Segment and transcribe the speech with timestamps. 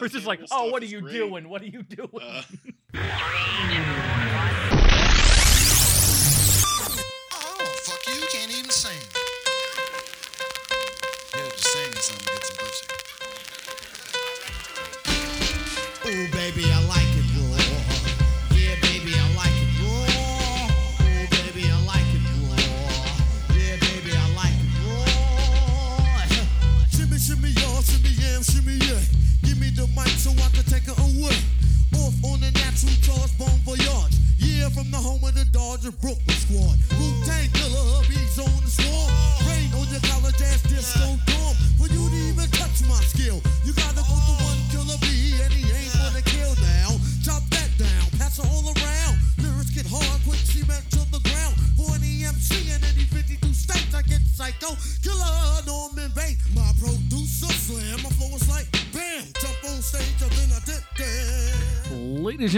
[0.00, 1.48] We're just like, oh, what are you doing?
[1.48, 2.10] What are you doing?
[2.22, 2.42] Uh,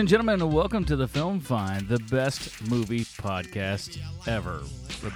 [0.03, 4.61] and gentlemen, welcome to the Film Find, the best movie podcast ever.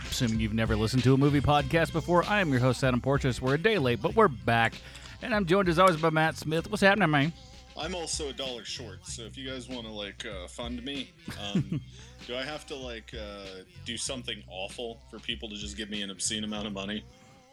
[0.09, 3.43] Assuming you've never listened to a movie podcast before, I am your host, Adam Porches.
[3.43, 4.75] We're a day late, but we're back.
[5.23, 6.70] And I'm joined as always by Matt Smith.
[6.70, 7.33] What's happening, man?
[7.77, 11.11] I'm also a dollar short, so if you guys want to like uh, fund me,
[11.53, 11.81] um,
[12.28, 16.03] do I have to like uh, do something awful for people to just give me
[16.03, 17.05] an obscene amount of money?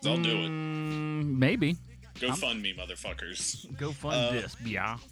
[0.06, 0.52] I'll do it.
[0.52, 1.78] Mm, maybe.
[2.22, 3.76] Go fund me, motherfuckers.
[3.76, 4.98] Go fund Uh, this, yeah.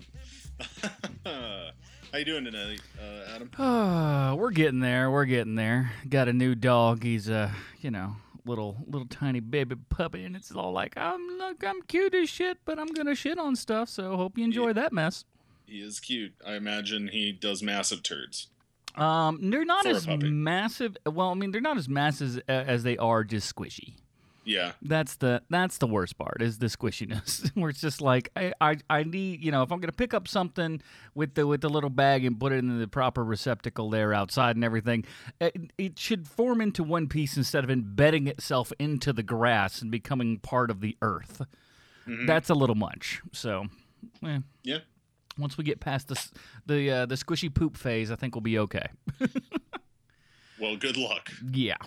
[2.11, 3.49] How you doing tonight, uh, Adam?
[3.57, 5.09] Oh, we're getting there.
[5.09, 5.93] We're getting there.
[6.09, 7.03] Got a new dog.
[7.03, 11.63] He's a, you know, little little tiny baby puppy, and it's all like, I'm look,
[11.63, 13.87] I'm cute as shit, but I'm gonna shit on stuff.
[13.87, 15.23] So hope you enjoy that mess.
[15.65, 16.33] He is cute.
[16.45, 18.47] I imagine he does massive turds.
[18.95, 20.97] Um, they're not For as massive.
[21.05, 23.93] Well, I mean, they're not as massive as, as they are just squishy.
[24.43, 28.53] Yeah, That's the that's the worst part is the squishiness, where it's just like I,
[28.59, 30.81] I I need you know if I'm gonna pick up something
[31.13, 34.55] with the with the little bag and put it in the proper receptacle there outside
[34.55, 35.05] and everything,
[35.39, 39.91] it, it should form into one piece instead of embedding itself into the grass and
[39.91, 41.43] becoming part of the earth.
[42.25, 43.21] That's a little much.
[43.31, 43.67] So,
[44.25, 44.79] eh, yeah.
[45.37, 46.19] once we get past the
[46.65, 48.87] the uh, the squishy poop phase, I think we'll be okay.
[50.59, 51.31] Well, good luck.
[51.51, 51.77] Yeah.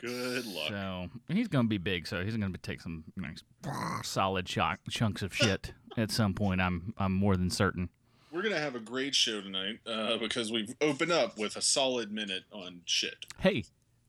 [0.00, 0.68] Good luck.
[0.68, 3.42] So he's gonna be big, so he's gonna take some nice
[4.02, 6.60] solid chunk, chunks of shit at some point.
[6.60, 7.88] I'm I'm more than certain.
[8.32, 12.12] We're gonna have a great show tonight uh, because we've opened up with a solid
[12.12, 13.26] minute on shit.
[13.40, 13.64] Hey,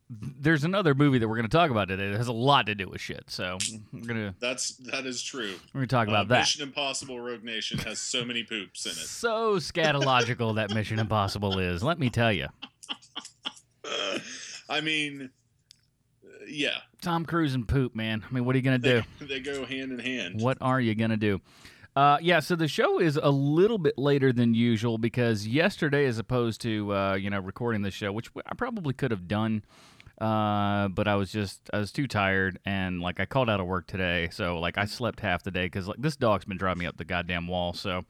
[0.09, 2.88] there's another movie that we're gonna talk about today that has a lot to do
[2.88, 3.24] with shit.
[3.28, 3.57] So
[3.91, 5.56] we're gonna That's that is true.
[5.74, 6.40] we're gonna talk Uh, about that.
[6.41, 8.96] Mission Impossible: Rogue Nation has so many poops in it.
[9.07, 11.81] So scatological that Mission Impossible is.
[11.84, 12.47] Let me tell you,
[13.84, 14.19] Uh,
[14.69, 15.28] I mean, uh,
[16.47, 18.24] yeah, Tom Cruise and poop, man.
[18.28, 19.02] I mean, what are you gonna do?
[19.22, 20.41] they go hand in hand.
[20.41, 21.41] What are you gonna do?
[21.96, 26.19] Uh, yeah, so the show is a little bit later than usual because yesterday, as
[26.19, 29.63] opposed to uh, you know recording the show, which I probably could have done,
[30.19, 33.68] uh, but I was just I was too tired and like I called out of
[33.68, 36.80] work today, so like I slept half the day because like this dog's been driving
[36.80, 38.06] me up the goddamn wall, so.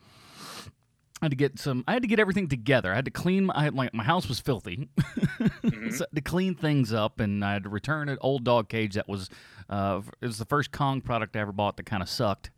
[1.22, 1.84] I had to get some.
[1.88, 2.92] I had to get everything together.
[2.92, 3.46] I had to clean.
[3.46, 4.90] My, I had, like my house was filthy,
[5.40, 5.92] Mm-hmm.
[5.92, 9.08] so to clean things up, and I had to return an old dog cage that
[9.08, 9.30] was.
[9.70, 12.50] Uh, it was the first Kong product I ever bought that kind of sucked.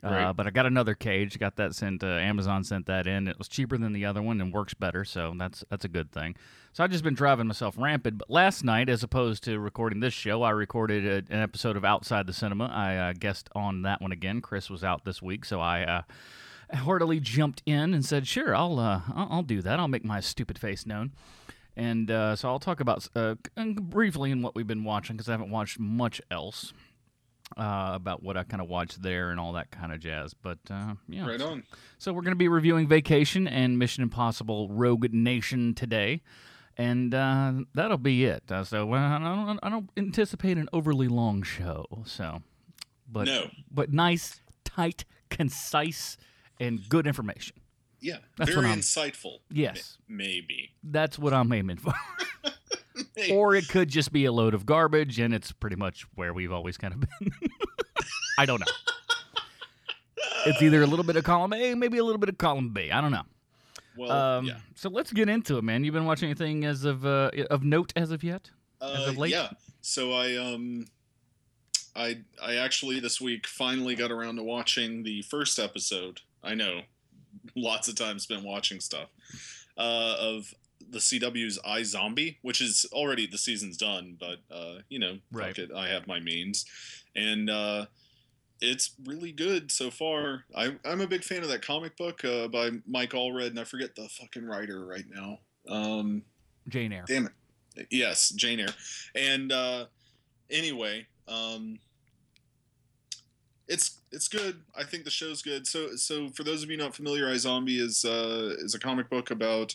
[0.00, 1.36] Uh, but I got another cage.
[1.40, 2.04] Got that sent.
[2.04, 3.26] Uh, Amazon sent that in.
[3.26, 5.04] It was cheaper than the other one and works better.
[5.04, 6.36] So that's that's a good thing.
[6.72, 8.18] So I've just been driving myself rampant.
[8.18, 11.84] But last night, as opposed to recording this show, I recorded a, an episode of
[11.84, 12.66] Outside the Cinema.
[12.66, 14.40] I uh, guest on that one again.
[14.40, 16.04] Chris was out this week, so I.
[16.72, 19.78] Heartily jumped in and said, "Sure, I'll uh, I'll, I'll do that.
[19.80, 21.12] I'll make my stupid face known."
[21.76, 23.36] And uh, so I'll talk about uh,
[23.80, 26.72] briefly in what we've been watching because I haven't watched much else
[27.56, 30.34] uh, about what I kind of watched there and all that kind of jazz.
[30.34, 31.62] But uh, yeah, Right on.
[31.98, 36.22] so we're going to be reviewing Vacation and Mission Impossible: Rogue Nation today.
[36.76, 38.44] And uh, that'll be it.
[38.52, 41.86] Uh, so uh, I don't, I don't anticipate an overly long show.
[42.04, 42.42] So,
[43.10, 43.50] but No.
[43.70, 46.16] but nice, tight, concise,
[46.60, 47.56] and good information.
[48.00, 49.38] Yeah, That's very insightful.
[49.50, 49.98] Yes.
[50.08, 50.70] M- maybe.
[50.84, 51.92] That's what I'm aiming for.
[53.32, 56.50] Or it could just be a load of garbage, and it's pretty much where we've
[56.52, 57.30] always kind of been.
[58.38, 58.66] I don't know.
[60.46, 62.90] It's either a little bit of column A, maybe a little bit of column B.
[62.90, 63.22] I don't know.
[63.96, 64.56] well, Um, yeah.
[64.74, 65.84] So let's get into it, man.
[65.84, 68.50] You've been watching anything as of uh, of note as of yet?
[68.80, 69.32] as Uh, of late?
[69.32, 69.50] Yeah.
[69.80, 70.86] So I um
[71.96, 76.20] I I actually this week finally got around to watching the first episode.
[76.42, 76.82] I know,
[77.56, 79.08] lots of time spent watching stuff
[79.76, 80.54] uh, of
[80.90, 85.48] the CW's iZombie, which is already the season's done, but uh, you know, Right.
[85.56, 86.64] fuck it, I have my means,
[87.14, 87.86] and uh,
[88.60, 90.44] it's really good so far.
[90.56, 93.64] I, I'm a big fan of that comic book uh, by Mike Allred, and I
[93.64, 95.38] forget the fucking writer right now.
[95.68, 96.22] Um,
[96.68, 97.04] Jane Eyre.
[97.06, 97.26] damn
[97.76, 97.86] it.
[97.90, 98.74] Yes, Jane Eyre.
[99.14, 99.86] And uh,
[100.50, 101.78] anyway, um,
[103.68, 104.60] it's it's good.
[104.76, 105.66] I think the show's good.
[105.66, 109.30] So so for those of you not familiar, iZombie is uh, is a comic book
[109.30, 109.74] about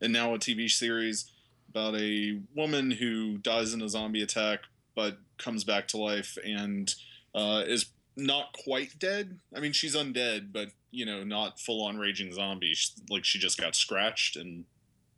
[0.00, 1.30] and now a TV series
[1.70, 4.60] about a woman who dies in a zombie attack
[4.94, 6.94] but comes back to life and
[7.34, 7.86] uh, is
[8.16, 9.38] not quite dead.
[9.54, 12.74] I mean, she's undead, but you know, not full on raging zombie.
[12.74, 14.64] She, like she just got scratched and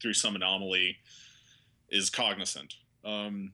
[0.02, 0.99] through some anomaly
[1.88, 2.75] is cognizant.
[3.05, 3.52] Um,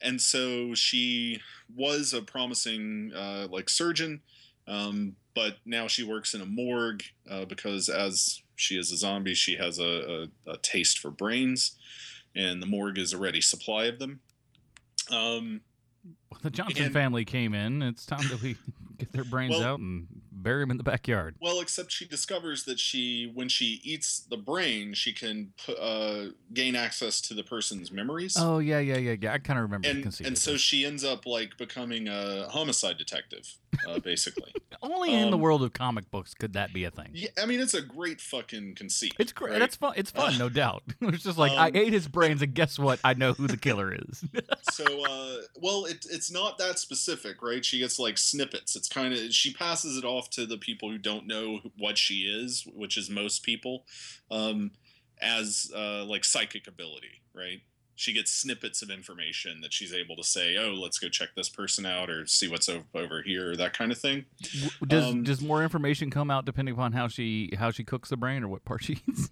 [0.00, 1.40] and so she
[1.74, 4.20] was a promising uh, like surgeon,
[4.66, 9.34] um, but now she works in a morgue uh, because as she is a zombie,
[9.34, 11.76] she has a, a, a taste for brains,
[12.34, 14.20] and the morgue is a ready supply of them.
[15.10, 15.60] Um,
[16.42, 17.82] The Johnson And- family came in.
[17.82, 18.56] It's time that we
[18.98, 20.06] get their brains Well- out and
[20.42, 21.36] bury him in the backyard.
[21.40, 26.74] Well, except she discovers that she, when she eats the brain, she can uh, gain
[26.76, 28.36] access to the person's memories.
[28.38, 29.32] Oh yeah, yeah, yeah, yeah.
[29.32, 29.88] I kind of remember.
[29.88, 33.56] and and so she ends up like becoming a homicide detective,
[33.88, 34.52] uh, basically.
[34.82, 37.08] only in the um, world of comic books could that be a thing.
[37.12, 39.14] yeah, I mean, it's a great fucking conceit.
[39.18, 39.52] It's great.
[39.52, 39.58] right?
[39.58, 39.94] That's fun.
[39.96, 40.82] It's fun, no doubt.
[41.00, 43.00] it's just like I Um, ate his brains, and guess what?
[43.04, 44.24] I know who the killer is.
[44.72, 49.12] so uh well it, it's not that specific right she gets like snippets it's kind
[49.14, 52.96] of she passes it off to the people who don't know what she is which
[52.96, 53.84] is most people
[54.30, 54.70] um
[55.20, 57.60] as uh like psychic ability right
[57.96, 61.48] she gets snippets of information that she's able to say oh let's go check this
[61.48, 64.24] person out or see what's over, here that kind of thing
[64.86, 68.16] does Um, does more information come out depending upon how she how she cooks the
[68.16, 69.30] brain or what part she eats?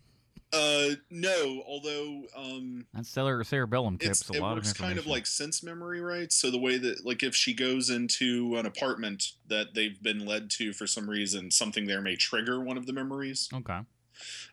[0.53, 5.07] Uh no although um That cerebellum cerebellum tips a it lot works of kind of
[5.07, 6.33] like sense memory, right?
[6.33, 10.51] So the way that, like, if she goes into an apartment that they've been led
[10.53, 13.49] to for some reason, something there may trigger one of the memories.
[13.53, 13.81] okay.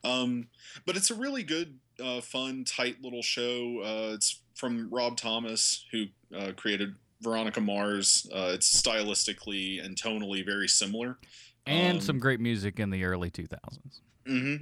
[0.03, 0.47] Um,
[0.85, 3.79] but it's a really good, uh, fun, tight little show.
[3.81, 6.05] Uh, it's from Rob Thomas, who
[6.35, 8.27] uh, created Veronica Mars.
[8.33, 11.17] Uh, it's stylistically and tonally very similar.
[11.65, 14.01] And Um, some great music in the early 2000s.
[14.25, 14.55] Hmm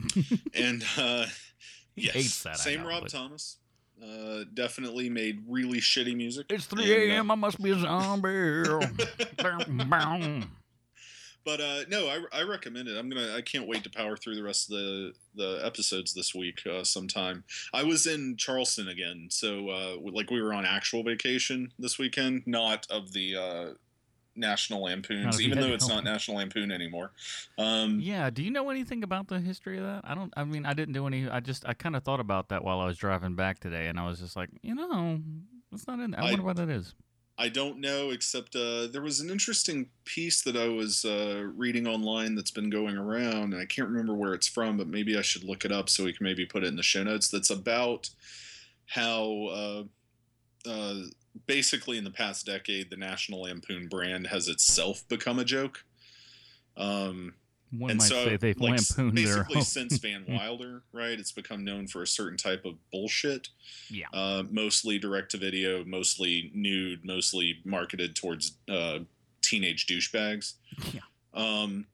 [0.54, 1.26] and uh,
[1.96, 2.58] yes, that.
[2.58, 3.58] Same know, Rob but- Thomas.
[4.02, 6.48] Uh, definitely made really shitty music.
[6.50, 7.30] It's 3 And, uh, a.m.
[7.30, 8.64] I must be a zombie.
[11.44, 12.98] But uh, no, I, I recommend it.
[12.98, 13.36] I'm gonna.
[13.36, 16.62] I can't wait to power through the rest of the the episodes this week.
[16.68, 17.44] Uh, sometime.
[17.74, 22.44] I was in Charleston again, so uh, like we were on actual vacation this weekend,
[22.46, 23.66] not of the uh,
[24.36, 27.12] National Lampoons, even though it's not National Lampoon anymore.
[27.58, 28.30] Um, Yeah.
[28.30, 30.02] Do you know anything about the history of that?
[30.04, 30.34] I don't.
[30.38, 31.30] I mean, I didn't do any.
[31.30, 31.68] I just.
[31.68, 34.20] I kind of thought about that while I was driving back today, and I was
[34.20, 35.20] just like, you know,
[35.74, 36.16] it's not in.
[36.16, 36.94] I, I- wonder why that is.
[37.38, 41.88] I don't know, except uh, there was an interesting piece that I was uh, reading
[41.88, 45.24] online that's been going around, and I can't remember where it's from, but maybe I
[45.24, 47.30] should look it up so we can maybe put it in the show notes.
[47.30, 48.10] That's about
[48.86, 50.96] how uh, uh,
[51.48, 55.84] basically in the past decade, the National Lampoon brand has itself become a joke.
[56.78, 57.36] Um,
[57.72, 61.20] One and might so, say they've like, lampooned their basically since Van Wilder, right?
[61.20, 63.50] It's become known for a certain type of bullshit.
[63.90, 64.08] Yeah.
[64.14, 69.00] Uh, mostly direct to video, mostly nude, mostly marketed towards uh,
[69.42, 70.54] teenage douchebags.
[70.94, 71.02] Yeah.
[71.34, 71.86] Um,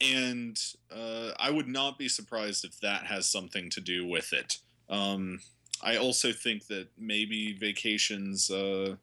[0.00, 0.60] and
[0.94, 4.58] uh, I would not be surprised if that has something to do with it.
[4.88, 5.40] Um,
[5.82, 8.96] I also think that maybe Vacations uh,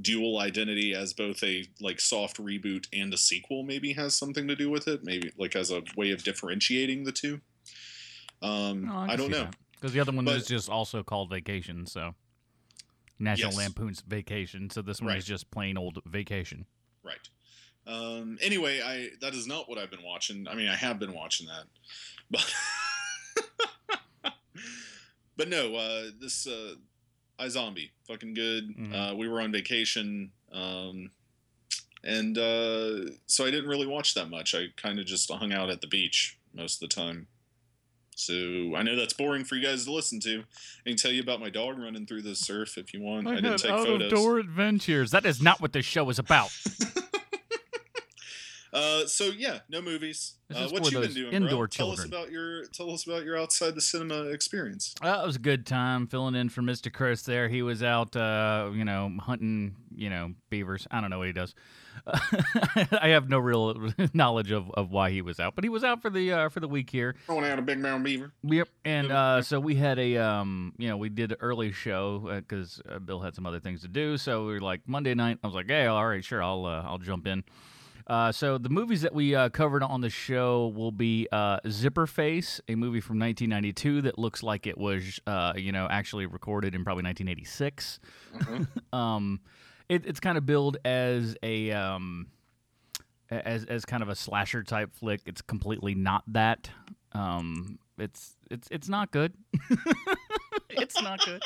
[0.00, 4.56] dual identity as both a like soft reboot and a sequel maybe has something to
[4.56, 5.04] do with it.
[5.04, 7.40] Maybe like as a way of differentiating the two.
[8.40, 9.48] Um, No, I, don't know.
[9.72, 11.86] because the other one But- is just also called Vacation.
[11.86, 12.14] So
[13.18, 13.58] National Yes.
[13.58, 14.68] Lampoon's Vacation.
[14.70, 15.18] So this one Right.
[15.18, 16.66] is just plain old Vacation.
[17.04, 17.28] Right.
[17.86, 20.46] Um, anyway, I that is not what I've been watching.
[20.48, 21.64] I mean, I have been watching that,
[22.30, 22.52] but
[25.36, 26.74] but no, uh, this uh,
[27.48, 28.76] Zombie, fucking good.
[28.76, 28.94] Mhm.
[28.94, 31.10] Uh, we were on vacation, um,
[32.04, 34.54] and uh, so I didn't really watch that much.
[34.54, 37.28] I kind of just hung out at the beach most of the time.
[38.14, 40.44] So I know that's boring for you guys to listen to.
[40.86, 43.26] I can tell you about my dog running through the surf if you want.
[43.26, 44.12] I, didn't take out photos.
[44.12, 45.10] of door adventures.
[45.10, 46.50] That is not what this show is about.
[48.82, 50.34] Uh, so yeah, no movies.
[50.48, 51.66] This Uh, what for you been doing, indoor bro?
[51.68, 52.20] Tell us children.
[52.20, 54.94] about your tell us about your outside the cinema experience.
[55.00, 56.92] Uh, it was a good time filling in for Mr.
[56.92, 57.48] Chris there.
[57.48, 60.88] He was out, uh, you know, hunting, you know, beavers.
[60.90, 61.54] I don't know what he does.
[62.06, 66.02] I have no real knowledge of, of why he was out, but he was out
[66.02, 67.14] for the uh, for the week here.
[67.26, 68.32] Throwing out a big mountain beaver.
[68.42, 72.18] Yep, and uh, so we had a um, you know, we did an early show
[72.34, 74.18] because uh, Bill had some other things to do.
[74.18, 75.38] So we were like Monday night.
[75.44, 77.44] I was like, hey, all right, sure, I'll uh, I'll jump in.
[78.06, 82.60] Uh, so the movies that we uh, covered on the show will be uh, Zipperface,
[82.68, 86.84] a movie from 1992 that looks like it was, uh, you know, actually recorded in
[86.84, 88.00] probably 1986.
[88.92, 89.40] um,
[89.88, 92.26] it, it's kind of billed as a um,
[93.30, 95.20] as as kind of a slasher type flick.
[95.26, 96.70] It's completely not that.
[97.12, 99.34] Um, it's it's it's not good.
[100.70, 101.42] it's not good.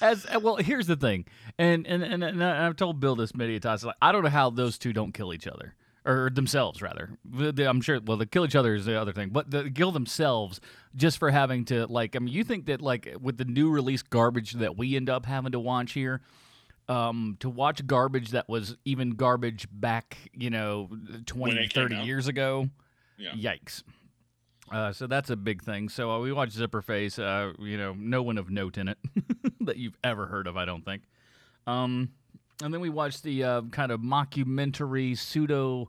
[0.00, 1.26] As uh, well, here's the thing,
[1.58, 3.84] and and and, and I've told Bill this many times.
[3.84, 5.74] Like, I don't know how those two don't kill each other
[6.06, 7.10] or themselves rather.
[7.24, 8.00] The- the- I'm sure.
[8.04, 10.60] Well, they kill each other is the other thing, but the kill themselves
[10.94, 12.16] just for having to like.
[12.16, 15.26] I mean, you think that like with the new release garbage that we end up
[15.26, 16.20] having to watch here,
[16.88, 20.88] um, to watch garbage that was even garbage back, you know,
[21.26, 22.04] 20, 30 out.
[22.04, 22.68] years ago.
[23.16, 23.32] Yeah.
[23.32, 23.82] Yikes.
[24.70, 25.88] Uh, so that's a big thing.
[25.88, 27.18] So uh, we watched Zipperface.
[27.18, 28.98] Uh, you know, no one of note in it
[29.60, 31.02] that you've ever heard of, I don't think.
[31.66, 32.10] Um,
[32.62, 35.88] and then we watched the uh, kind of mockumentary, pseudo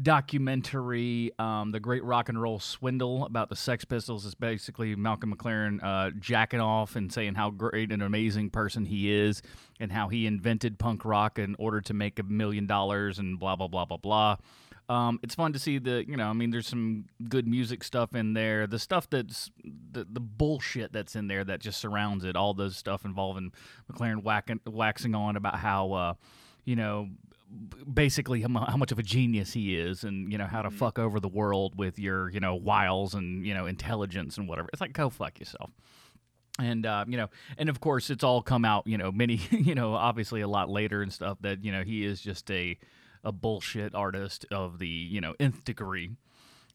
[0.00, 4.26] documentary, um, The Great Rock and Roll Swindle about the Sex Pistols.
[4.26, 9.12] It's basically Malcolm McLaren uh, jacking off and saying how great and amazing person he
[9.12, 9.42] is
[9.78, 13.54] and how he invented punk rock in order to make a million dollars and blah,
[13.54, 14.36] blah, blah, blah, blah.
[14.88, 18.14] Um, it's fun to see the, you know, I mean, there's some good music stuff
[18.14, 18.66] in there.
[18.66, 22.70] The stuff that's the, the bullshit that's in there that just surrounds it, all the
[22.70, 23.52] stuff involving
[23.90, 26.14] McLaren whacking, waxing on about how, uh,
[26.64, 27.08] you know,
[27.92, 31.18] basically how, much of a genius he is and, you know, how to fuck over
[31.18, 34.68] the world with your, you know, wiles and, you know, intelligence and whatever.
[34.72, 35.70] It's like, go fuck yourself
[36.58, 39.74] and uh, you know, and of course, it's all come out, you know, many, you
[39.74, 42.78] know, obviously a lot later and stuff that you know he is just a
[43.24, 46.12] a bullshit artist of the you know nth degree.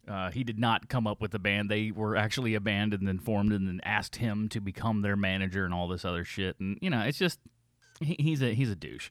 [0.08, 3.08] Uh, he did not come up with the band; they were actually a band and
[3.08, 6.60] then formed and then asked him to become their manager and all this other shit.
[6.60, 7.39] And you know, it's just
[8.01, 9.10] he, he's a he's a douche.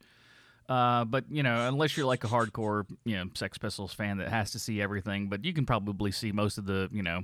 [0.68, 4.28] Uh, but you know, unless you're like a hardcore, you know, Sex Pistols fan that
[4.28, 7.22] has to see everything, but you can probably see most of the, you know,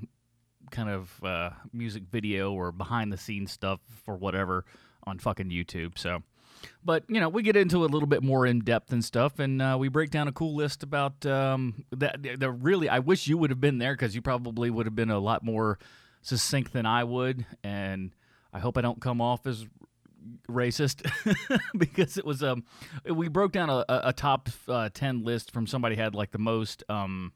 [0.70, 4.64] kind of uh, music video or behind the scenes stuff or whatever
[5.06, 5.98] on fucking YouTube.
[5.98, 6.22] So,
[6.84, 9.60] but you know, we get into a little bit more in depth and stuff, and
[9.60, 12.22] uh, we break down a cool list about um, that.
[12.38, 15.10] The really, I wish you would have been there because you probably would have been
[15.10, 15.78] a lot more
[16.22, 18.12] succinct than I would, and
[18.52, 19.66] I hope I don't come off as
[20.48, 21.04] racist
[21.78, 22.64] because it was um
[23.04, 26.82] we broke down a, a, top uh, 10 list from somebody had like the most
[26.88, 27.30] um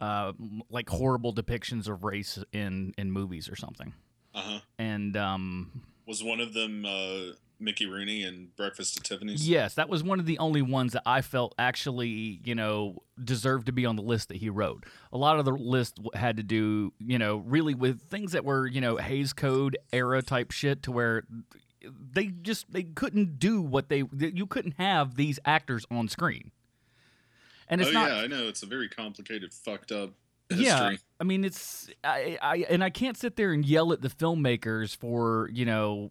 [0.00, 0.32] uh
[0.70, 3.92] like horrible depictions of race in in movies or something
[4.34, 4.58] Uh huh.
[4.78, 9.48] and um Was one of them uh, Mickey Rooney and Breakfast at Tiffany's?
[9.48, 13.66] yes that was one of the only ones that i felt actually you know deserved
[13.66, 16.42] to be on the list that he wrote a lot of the list had to
[16.42, 20.82] do you know really with things that were you know Hays Code era type shit
[20.84, 21.24] to where
[22.12, 26.50] they just they couldn't do what they you couldn't have these actors on screen
[27.68, 28.46] and it's oh not yeah, I know.
[28.46, 30.10] It's a very complicated, fucked up
[30.50, 30.98] yeah history.
[31.20, 34.94] i mean it's I, I and i can't sit there and yell at the filmmakers
[34.94, 36.10] for you know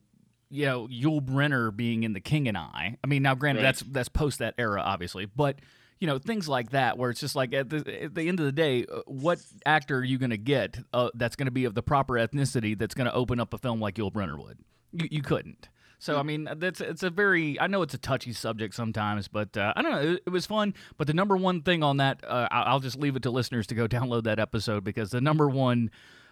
[0.54, 3.68] you know yul brynner being in the king and i i mean now granted Right.
[3.68, 5.58] that's that's post that era obviously but
[6.00, 8.46] you know things like that where it's just like at the, at the end of
[8.46, 11.66] the day uh, what actor are you going to get uh, that's going to be
[11.66, 14.60] of the proper ethnicity that's going to open up a film like yul brynner would
[14.92, 15.70] you, you couldn't
[16.00, 19.56] so I mean, that's it's a very I know it's a touchy subject sometimes, but
[19.56, 20.12] uh, I don't know.
[20.16, 20.74] It, it was fun.
[20.98, 23.76] But the number one thing on that, uh, I'll just leave it to listeners to
[23.76, 25.92] go download that episode because the number one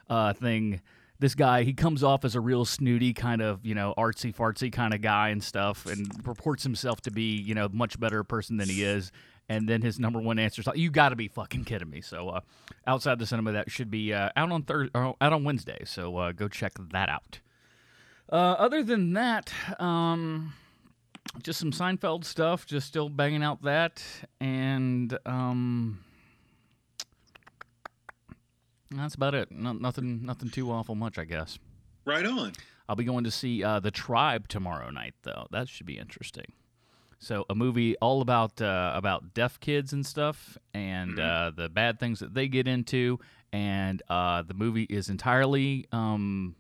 [0.10, 0.82] uh, thing,
[1.22, 4.74] this guy he comes off as a real snooty kind of you know artsy fartsy
[4.74, 8.58] kind of guy and stuff, and purports himself to be you know much better person
[8.58, 9.12] than he is.
[9.48, 12.30] And then his number one answer is, "You got to be fucking kidding me!" So,
[12.30, 12.40] uh,
[12.88, 15.84] outside the cinema, that should be uh, out on Thursday, out on Wednesday.
[15.86, 17.40] So, uh, go check that out.
[18.32, 20.54] Uh, other than that, um,
[21.44, 24.02] just some Seinfeld stuff, just still banging out that,
[24.40, 26.00] and um,
[29.00, 29.52] that's about it.
[29.52, 31.60] No, nothing, nothing too awful much, I guess.
[32.06, 32.54] Right on.
[32.90, 35.48] I'll be going to see uh, the Tribe tomorrow night, though.
[35.52, 36.52] That should be interesting.
[37.20, 42.00] So, a movie all about uh, about deaf kids and stuff, and uh, the bad
[42.00, 43.20] things that they get into,
[43.54, 46.56] and uh, the movie is entirely um,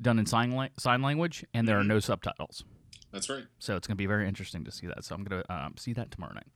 [0.00, 2.62] done in sign la- sign language, and there are no subtitles.
[3.10, 3.44] That's right.
[3.58, 5.02] So it's going to be very interesting to see that.
[5.04, 6.48] So I'm going to um, see that tomorrow night.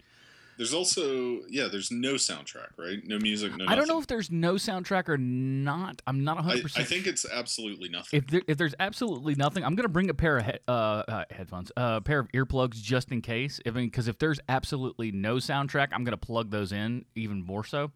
[0.61, 1.69] There's also yeah.
[1.73, 2.99] There's no soundtrack, right?
[3.07, 3.57] No music.
[3.57, 3.65] No.
[3.67, 6.03] I don't know if there's no soundtrack or not.
[6.07, 6.63] I'm not 100.
[6.65, 8.19] percent I think it's absolutely nothing.
[8.19, 10.71] if there, if there's absolutely nothing, I'm gonna bring a pair of he- uh,
[11.09, 13.59] uh, headphones, uh, a pair of earplugs just in case.
[13.65, 17.65] I mean, because if there's absolutely no soundtrack, I'm gonna plug those in even more
[17.65, 17.93] so,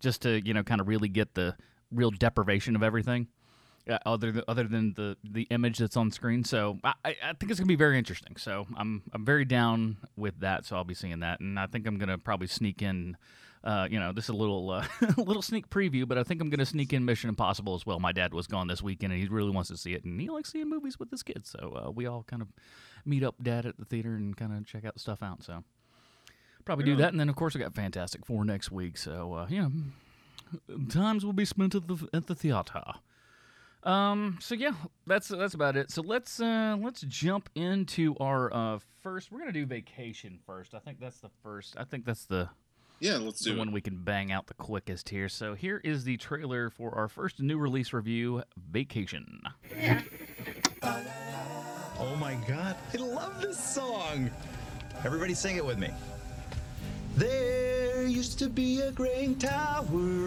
[0.00, 1.56] just to you know kind of really get the
[1.92, 3.26] real deprivation of everything.
[3.88, 6.44] Yeah, other than, other than the the image that's on screen.
[6.44, 8.36] So I, I think it's gonna be very interesting.
[8.36, 10.66] So I'm I'm very down with that.
[10.66, 13.16] So I'll be seeing that, and I think I'm gonna probably sneak in.
[13.64, 16.50] Uh, you know, this is a little uh, little sneak preview, but I think I'm
[16.50, 17.98] gonna sneak in Mission Impossible as well.
[17.98, 20.28] My dad was gone this weekend, and he really wants to see it, and he
[20.28, 21.48] likes seeing movies with his kids.
[21.48, 22.48] So uh, we all kind of
[23.06, 25.42] meet up, dad, at the theater, and kind of check out stuff out.
[25.42, 25.64] So
[26.66, 28.98] probably do that, and then of course we got Fantastic Four next week.
[28.98, 32.82] So uh, you know, times will be spent at the at the theater.
[33.84, 34.38] Um.
[34.40, 34.72] So yeah,
[35.06, 35.90] that's that's about it.
[35.90, 39.30] So let's uh let's jump into our uh first.
[39.30, 40.74] We're gonna do vacation first.
[40.74, 41.76] I think that's the first.
[41.78, 42.48] I think that's the
[43.00, 43.74] Yeah, let's the do one it.
[43.74, 45.28] we can bang out the quickest here.
[45.28, 49.40] So here is the trailer for our first new release review, Vacation.
[52.00, 54.30] Oh my god, I love this song.
[55.04, 55.90] Everybody sing it with me.
[57.16, 59.84] There used to be a grain tower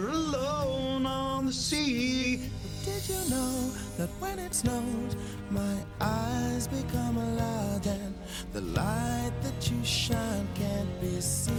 [0.08, 2.50] alone on the sea.
[2.84, 5.14] Did you know that when it snows,
[5.50, 8.12] my eyes become a lot and
[8.52, 11.54] the light that you shine can't be seen?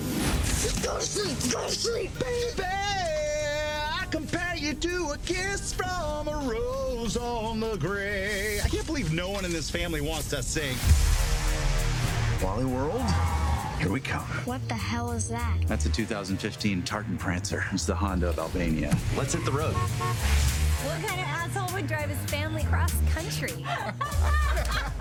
[0.84, 2.64] Go to sleep, go to sleep, baby.
[2.66, 8.60] I compare you to a kiss from a rose on the gray.
[8.62, 10.76] I can't believe no one in this family wants to sing.
[12.44, 13.02] Wally World,
[13.80, 14.24] here we come.
[14.44, 15.58] What the hell is that?
[15.68, 17.64] That's a 2015 Tartan Prancer.
[17.72, 18.98] It's the Honda of Albania.
[19.16, 19.76] Let's hit the road.
[20.84, 23.66] What kind of asshole would drive his family cross country?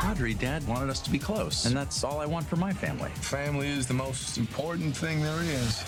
[0.05, 3.11] Audrey, Dad wanted us to be close, and that's all I want for my family.
[3.17, 5.85] Family is the most important thing there is.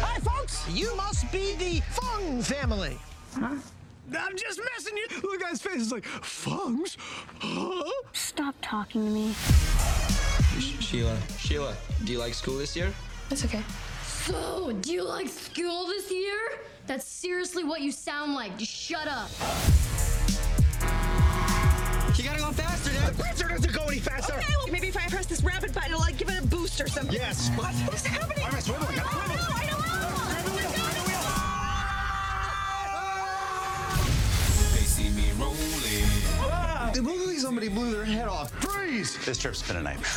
[0.00, 0.70] Hi, folks!
[0.70, 2.98] You must be the Fung family.
[3.34, 3.56] Huh?
[4.16, 5.06] I'm just messing you.
[5.22, 6.96] Look, guy's face is like, Fungs?
[7.40, 7.90] Huh?
[8.12, 9.34] Stop talking to me.
[10.60, 12.92] Sheila, Sheila, do you like school this year?
[13.30, 13.62] It's okay.
[14.04, 16.38] So, do you like school this year?
[16.86, 18.56] That's seriously what you sound like.
[18.58, 19.30] Just shut up.
[22.16, 23.14] You gotta go faster, Dad.
[23.14, 24.34] The Prancer doesn't go any faster.
[24.34, 26.80] Okay, well, maybe if I press this rapid button, it'll like give it a boost
[26.80, 27.14] or something.
[27.14, 27.48] Yes.
[27.56, 27.74] What?
[27.74, 28.42] What's happening?
[28.42, 28.96] Why am I swiveling?
[28.96, 29.36] Gotta I don't swivel.
[29.36, 29.92] know, I don't know.
[36.94, 38.50] It looked like somebody blew their head off.
[38.50, 39.16] Freeze!
[39.24, 40.10] This trip's been a nightmare.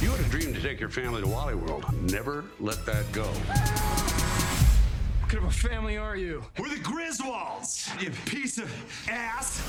[0.00, 1.86] You had a dream to take your family to Wally World.
[2.02, 3.24] Never let that go.
[3.24, 6.44] What kind of a family are you?
[6.58, 8.70] We're the Griswolds, you piece of
[9.08, 9.62] ass.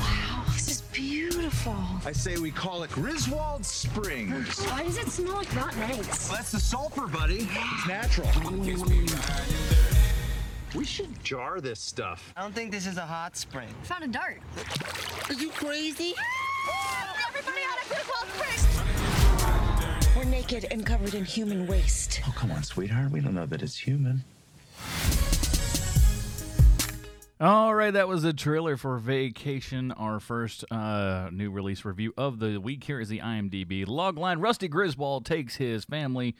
[0.00, 1.76] Wow, this is beautiful.
[2.06, 4.64] I say we call it Griswold Springs.
[4.64, 6.30] Why does it smell like rotten eggs?
[6.30, 7.48] That's the sulfur, buddy.
[7.50, 8.28] It's natural.
[10.76, 12.34] We should jar this stuff.
[12.36, 13.68] I don't think this is a hot spring.
[13.84, 14.42] Found a dart.
[15.26, 16.12] Are you crazy?
[17.28, 20.14] Everybody out of Griswold Springs!
[20.14, 22.20] We're naked and covered in human waste.
[22.28, 23.10] Oh, come on, sweetheart.
[23.10, 24.22] We don't know that it's human.
[27.40, 32.38] All right, that was a trailer for Vacation, our first uh, new release review of
[32.38, 32.84] the week.
[32.84, 34.42] Here is the IMDb logline.
[34.42, 36.34] Rusty Griswold takes his family,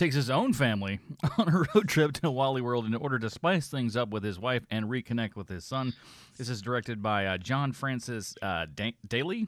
[0.00, 0.98] takes his own family
[1.38, 4.38] on a road trip to Wally World in order to spice things up with his
[4.38, 5.92] wife and reconnect with his son.
[6.38, 9.46] This is directed by uh, John Francis uh, da- Daly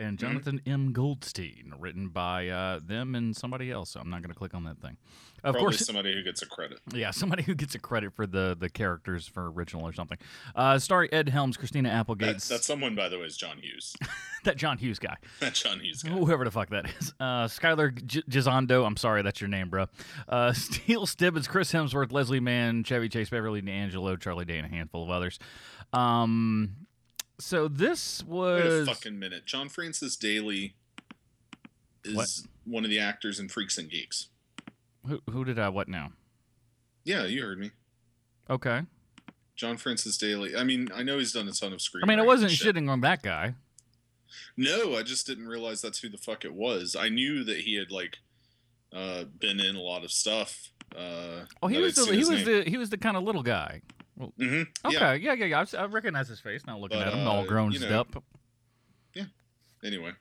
[0.00, 0.92] and Jonathan M.
[0.92, 3.90] Goldstein, written by uh, them and somebody else.
[3.90, 4.96] So I'm not going to click on that thing.
[5.42, 6.80] Of Probably course, somebody who gets a credit.
[6.92, 10.18] yeah, somebody who gets a credit for the the characters for original or something.
[10.54, 13.94] Uh, starring Ed Helms, Christina Applegate, That, that someone, by the way, is John Hughes.
[14.44, 16.10] that John Hughes guy, that John Hughes guy.
[16.10, 17.14] whoever the fuck that is.
[17.18, 19.86] Uh, Skyler G- Gisondo, I'm sorry, that's your name, bro.
[20.28, 24.70] Uh, Steele Stebbins, Chris Hemsworth, Leslie Mann, Chevy Chase, Beverly D'Angelo, Charlie Day, and a
[24.70, 25.38] handful of others.
[25.92, 26.76] Um,
[27.40, 29.44] so this Wait a was fucking minute.
[29.46, 30.74] John Francis Daly
[32.04, 32.28] is What?
[32.64, 34.28] one of the actors in Freaks and Geeks.
[35.06, 36.12] who, who did I what now?
[37.04, 37.70] Yeah, you heard me.
[38.48, 38.82] Okay,
[39.56, 40.56] John Francis Daly.
[40.56, 42.04] I mean, I know he's done a ton of screen.
[42.04, 42.74] I mean, I wasn't shit.
[42.76, 43.54] shitting on that guy.
[44.56, 46.94] No, I just didn't realize that's who the fuck it was.
[46.98, 48.18] I knew that he had like
[48.92, 50.70] uh, been in a lot of stuff.
[50.96, 52.44] Uh, Oh, he was the he was name.
[52.44, 53.82] the he was the kind of little guy.
[54.38, 55.12] Mhm, Okay, yeah.
[55.14, 55.64] yeah, yeah, yeah.
[55.78, 58.00] I, I recognize his face now, looking But, at him, all uh, grown you know,
[58.00, 58.22] up.
[59.14, 59.24] Yeah.
[59.84, 60.12] Anyway,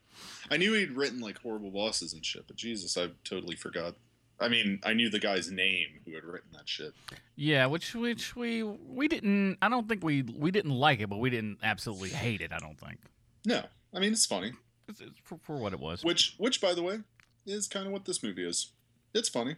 [0.49, 3.95] I knew he'd written like horrible bosses and shit, but Jesus, I totally forgot.
[4.41, 6.93] I mean, I knew the guy's name who had written that shit.
[7.35, 9.57] Yeah, which which we we didn't.
[9.61, 12.53] I don't think we we didn't like it, but we didn't absolutely hate it.
[12.53, 12.99] I don't think
[13.45, 14.53] No, I mean it's funny.
[14.87, 16.05] it's, it's for, for what it was.
[16.05, 16.99] Which, which by the way,
[17.45, 18.71] is kind of what this movie is.
[19.13, 19.55] It's funny.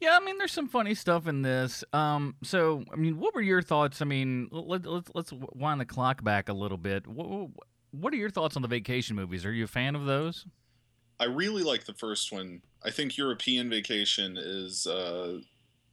[0.00, 1.82] Yeah, I mean, there's some funny stuff in this.
[1.92, 4.02] Um, so I mean, what were your thoughts?
[4.02, 7.06] I mean, let, let's let's wind the clock back a little bit.
[7.06, 7.48] What,
[7.92, 9.44] what are your thoughts on the vacation movies?
[9.46, 10.46] Are you a fan of those?
[11.18, 12.60] I really like the first one.
[12.84, 15.38] I think European Vacation is uh,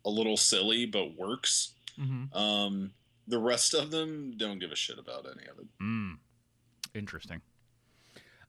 [0.06, 1.74] a little silly, but works.
[1.98, 2.38] Mm-hmm.
[2.38, 2.92] Um,
[3.28, 5.68] the rest of them don't give a shit about any of it.
[5.82, 6.18] Mm.
[6.94, 7.42] Interesting.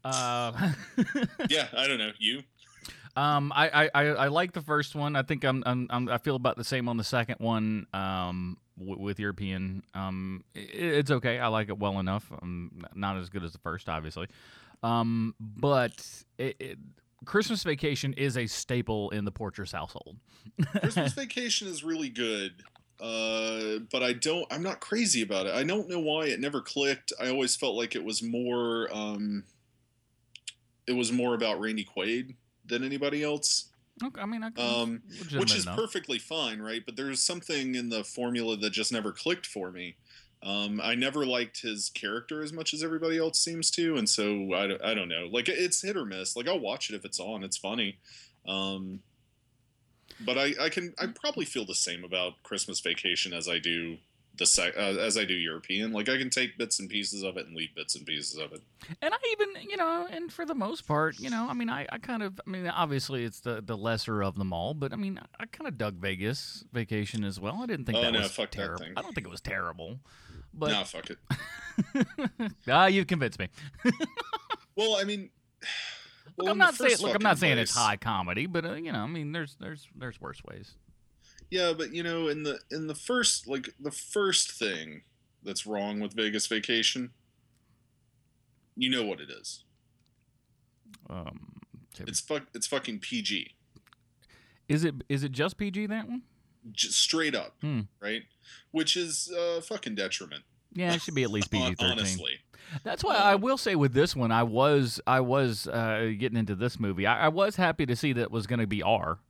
[0.05, 0.73] Uh,
[1.49, 2.11] yeah, I don't know.
[2.19, 2.43] You?
[3.17, 5.15] Um, I, I, I, like the first one.
[5.15, 7.87] I think I'm, I'm, I'm I feel about the same on the second one.
[7.95, 11.39] Um, w- with European, um, i it's okay.
[11.39, 12.31] I like it well enough.
[12.43, 14.27] Um, not as good as the first, obviously.
[14.83, 15.93] Um, but
[16.39, 16.79] it, it,
[17.25, 20.17] Christmas Vacation is a staple in the Portress household.
[20.81, 22.65] Christmas Vacation is really good,
[23.01, 24.45] uh, but I don't.
[24.53, 25.55] I'm not crazy about it.
[25.55, 27.13] I don't know why it never clicked.
[27.21, 28.89] I always felt like it was more.
[28.93, 29.45] Um,
[30.89, 32.35] it was more about Randy Quaid
[32.67, 33.67] than anybody else.
[34.03, 35.03] Okay, I mean, I, Um,
[35.39, 35.77] which is enough.
[35.77, 36.83] perfectly fine, right?
[36.85, 39.97] But there's something in the formula that just never clicked for me.
[40.43, 44.53] Um, I never liked his character as much as everybody else seems to, and so
[44.53, 45.29] I, don't- I don't know.
[45.31, 46.37] Like it's hit or miss.
[46.37, 47.45] Like I'll watch it if it's on.
[47.45, 47.99] It's funny.
[48.47, 49.01] Um,
[50.21, 53.97] but I, I can I probably feel the same about Christmas Vacation as I do
[54.37, 55.93] the sec- uh, as I do European.
[55.93, 58.53] Like I can take bits and pieces of it and leave bits and pieces of
[58.53, 58.63] it.
[59.01, 61.87] And I even, you know, and for the most part, you know, I mean, I,
[61.91, 64.97] I kind of, I mean, obviously it's the the lesser of them all, but I
[64.97, 67.61] mean, I kind of dug Vegas Vacation as well.
[67.63, 68.85] I didn't think Oh, that no, was fuck that terrible.
[68.85, 68.93] thing.
[68.97, 70.01] I don't think it was terrible,
[70.53, 71.19] but nah, fuck it.
[72.69, 73.49] ah, you convinced me.
[74.77, 75.31] Well, I mean,
[76.37, 78.91] Look, I'm not saying, look, I'm not fucking saying it's high comedy, but uh, you
[78.91, 80.73] know, I mean, there's there's there's worse ways.
[81.55, 85.03] Yeah, but you know, in the in the first like the first thing
[85.45, 87.11] that's wrong with Vegas Vacation,
[88.77, 89.63] you know what it is.
[91.09, 91.53] Um,
[92.01, 92.43] It's fuck.
[92.55, 93.55] It's fucking PG,
[94.69, 96.23] is it is it just PG that one?
[96.73, 97.83] just straight up, Hmm.
[98.01, 98.23] right?
[98.73, 100.43] Which is uh, fucking detriment.
[100.73, 101.93] Yeah, it should be at least PG thirteen.
[101.93, 102.41] Honestly,
[102.83, 106.57] That's why I will say with this one, I was I was uh, getting into
[106.57, 107.07] this movie.
[107.07, 109.21] I, I was happy to see that it was going to be R,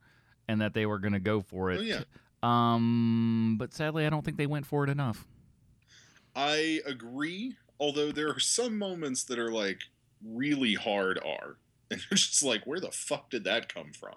[0.47, 1.79] and that they were going to go for it.
[1.79, 2.03] Oh, yeah.
[2.43, 5.25] Um, but sadly, I don't think they went for it enough.
[6.35, 7.55] I agree.
[7.79, 9.79] Although there are some moments that are like
[10.23, 11.57] really hard R,
[11.91, 14.15] and you're just like, where the fuck did that come from?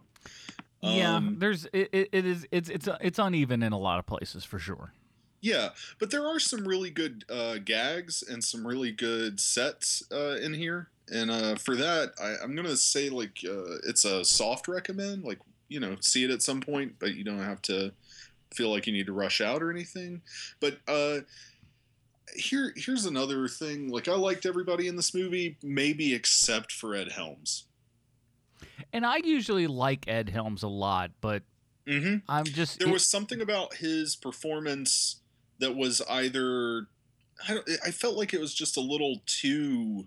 [0.80, 4.06] yeah, Um, there's it, it, it is it's it's it's uneven in a lot of
[4.06, 4.92] places for sure.
[5.40, 5.68] Yeah,
[6.00, 10.52] but there are some really good uh, gags and some really good sets uh, in
[10.52, 15.22] here, and uh, for that, I, I'm gonna say like uh, it's a soft recommend.
[15.24, 15.38] Like
[15.68, 17.92] you know, see it at some point, but you don't have to
[18.54, 20.22] feel like you need to rush out or anything.
[20.60, 21.18] But uh,
[22.34, 23.90] here, here's another thing.
[23.90, 27.64] Like I liked everybody in this movie, maybe except for Ed Helms.
[28.92, 31.42] And I usually like Ed Helms a lot, but
[31.86, 32.16] mm-hmm.
[32.28, 35.20] I'm just there it- was something about his performance
[35.58, 36.86] that was either
[37.48, 40.06] I don't I felt like it was just a little too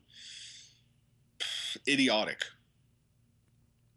[1.87, 2.43] idiotic.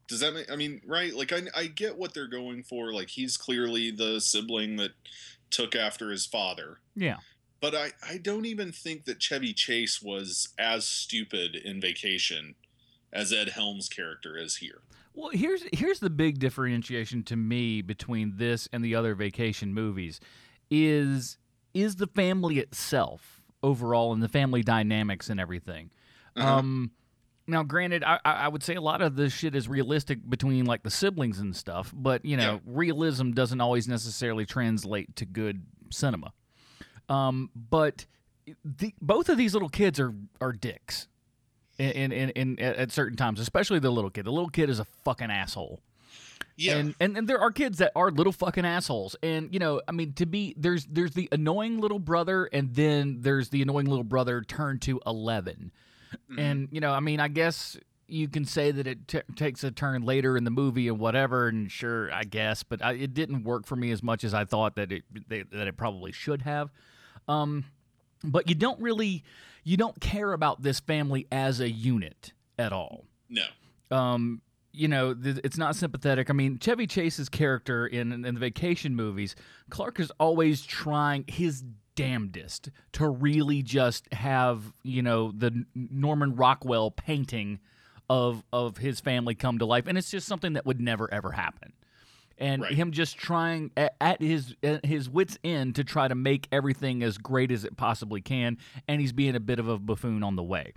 [0.06, 1.14] Does that make I mean, right?
[1.14, 2.92] Like I I get what they're going for.
[2.92, 4.92] Like he's clearly the sibling that
[5.50, 6.78] took after his father.
[6.94, 7.16] yeah.
[7.60, 12.56] But I, I don't even think that Chevy Chase was as stupid in Vacation
[13.10, 14.82] as Ed Helms' character is here.
[15.14, 20.20] Well, here's here's the big differentiation to me between this and the other vacation movies
[20.70, 21.38] is
[21.72, 25.90] is the family itself overall and the family dynamics and everything.
[26.36, 26.58] Uh-huh.
[26.58, 26.90] Um
[27.46, 30.82] now granted I, I would say a lot of this shit is realistic between like
[30.82, 36.32] the siblings and stuff, but you know, realism doesn't always necessarily translate to good cinema.
[37.08, 38.06] Um but
[38.64, 41.08] the, both of these little kids are are dicks
[41.78, 44.26] in, in, in, at at certain times, especially the little kid.
[44.26, 45.80] The little kid is a fucking asshole.
[46.56, 46.76] Yeah.
[46.76, 49.16] And, and and there are kids that are little fucking assholes.
[49.22, 53.18] And you know, I mean, to be there's there's the annoying little brother, and then
[53.20, 55.72] there's the annoying little brother turned to 11
[56.38, 59.70] And you know, I mean, I guess you can say that it t- takes a
[59.70, 61.48] turn later in the movie and whatever.
[61.48, 64.44] And sure, I guess, but I, it didn't work for me as much as I
[64.44, 66.70] thought that it they, that it probably should have.
[67.28, 67.64] Um,
[68.22, 69.22] but you don't really
[69.64, 73.44] you don't care about this family as a unit at all No.
[73.90, 76.28] um, you know, th- it's not sympathetic.
[76.28, 79.34] I mean, Chevy Chase's character in, in the vacation movies,
[79.70, 81.62] Clark is always trying his
[81.94, 87.60] damnedest to really just have, you know, the Norman Rockwell painting
[88.10, 91.32] of of his family come to life, and it's just something that would never ever
[91.32, 91.72] happen.
[92.36, 96.48] And him just trying at, at his at his wits end to try to make
[96.50, 100.22] everything as great as it possibly can, and he's being a bit of a buffoon
[100.22, 100.72] on the way.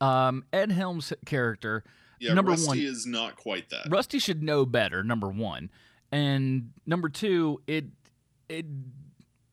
[0.00, 1.84] Um, Ed Helms' character,
[2.18, 3.88] Yeah, number Rusty one, is not quite that.
[3.90, 5.02] Rusty should know better.
[5.04, 5.70] Number one,
[6.10, 7.86] and number two, it
[8.48, 8.64] it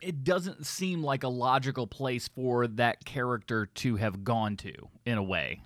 [0.01, 4.73] it doesn't seem like a logical place for that character to have gone to
[5.05, 5.61] in a way.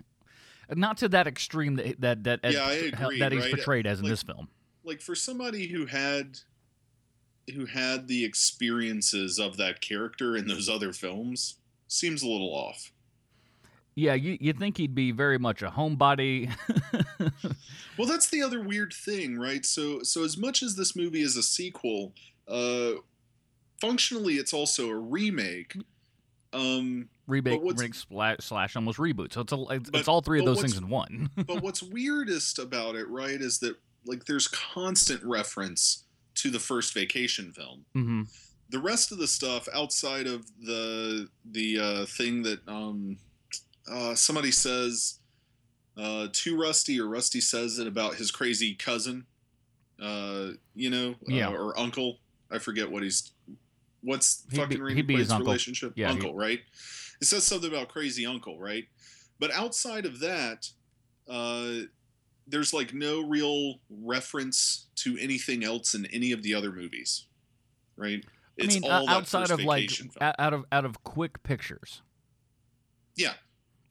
[0.73, 3.53] not to that extreme that that that, Yeah, I agree, that he's right?
[3.53, 4.47] portrayed as in this film.
[4.83, 6.39] like for somebody who had
[7.55, 11.55] who had the experiences of that character in those other films
[11.87, 12.91] seems a little off.
[13.95, 16.49] Yeah, you you think he'd be very much a homebody.
[17.97, 19.65] Well, that's the other weird thing, right?
[19.65, 22.13] So so as much as this movie is a sequel,
[22.47, 22.93] uh
[23.81, 25.75] functionally it's also a remake.
[26.53, 29.33] Um remake, remake slash, slash almost reboot.
[29.33, 31.29] So it's a, it's, But- it's all three of those things in one.
[31.47, 36.03] but what's weirdest about it, right, is that like there's constant reference
[36.35, 37.85] to the first vacation film.
[37.93, 38.23] hmm
[38.69, 43.17] the rest of the stuff outside of the the uh, thing that um,
[43.91, 45.19] uh, somebody says
[45.97, 49.25] uh, to Rusty or Rusty says it about his crazy cousin,
[50.01, 51.49] uh, you know, Yeah.
[51.49, 52.19] uh, or uncle.
[52.49, 53.31] I forget what he's.
[54.01, 55.93] What's He'd be- fucking Randy be his Quaid's relationship?
[55.95, 56.59] Yeah, uncle, right?
[57.21, 58.85] It says something about crazy uncle, right?
[59.39, 60.69] But outside of that,
[61.29, 61.85] uh,
[62.47, 67.27] there's like no real reference to anything else in any of the other movies,
[67.95, 68.23] right?
[68.61, 70.11] I mean, all outside of like film.
[70.21, 72.01] out of out of quick pictures.
[73.15, 73.33] yeah,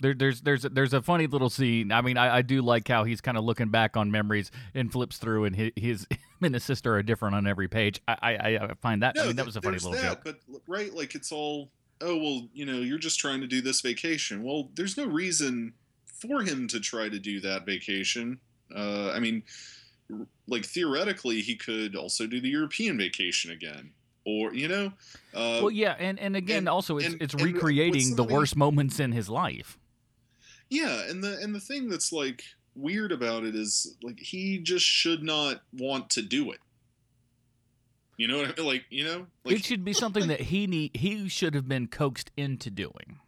[0.00, 1.92] There, there's there's there's a funny little scene.
[1.92, 4.90] I mean, I, I do like how he's kind of looking back on memories and
[4.90, 8.00] flips through, and his, his him and his sister are different on every page.
[8.08, 9.16] I I, I find that.
[9.18, 10.20] I mean, that was a funny little that, joke.
[10.24, 13.80] But right, like it's all oh well, you know, you're just trying to do this
[13.80, 14.42] vacation.
[14.42, 15.74] Well, there's no reason
[16.06, 18.40] for him to try to do that vacation.
[18.74, 19.42] Uh, I mean,
[20.46, 23.92] like theoretically, he could also do the European vacation again,
[24.24, 24.92] or you know,
[25.34, 29.00] uh, well, yeah, and and again, and- also it's and- it's recreating the worst moments
[29.00, 29.78] in his life.
[30.70, 34.86] Yeah, and the and the thing that's like weird about it is like he just
[34.86, 36.60] should not want to do it.
[38.16, 38.66] You know what I mean?
[38.66, 39.26] Like, you know?
[39.44, 43.18] Like it should be something that he need he should have been coaxed into doing.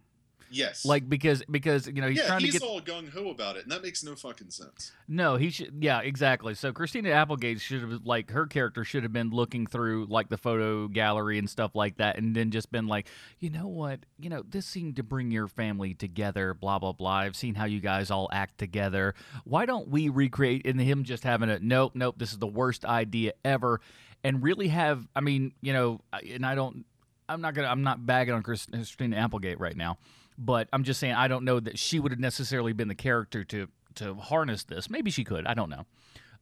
[0.52, 0.84] Yes.
[0.84, 3.56] Like because because you know he's yeah, trying he's to get all gung ho about
[3.56, 4.92] it, and that makes no fucking sense.
[5.08, 5.74] No, he should.
[5.80, 6.54] Yeah, exactly.
[6.54, 10.36] So Christina Applegate should have, like, her character should have been looking through, like, the
[10.36, 14.00] photo gallery and stuff like that, and then just been like, you know what?
[14.18, 17.18] You know, this seemed to bring your family together, blah, blah, blah.
[17.18, 19.14] I've seen how you guys all act together.
[19.44, 22.84] Why don't we recreate, and him just having a, nope, nope, this is the worst
[22.84, 23.80] idea ever,
[24.24, 26.84] and really have, I mean, you know, and I don't,
[27.28, 29.98] I'm not gonna, I'm not bagging on Christina Applegate right now,
[30.44, 33.44] but I'm just saying I don't know that she would have necessarily been the character
[33.44, 34.88] to to harness this.
[34.90, 35.46] Maybe she could.
[35.46, 35.84] I don't know.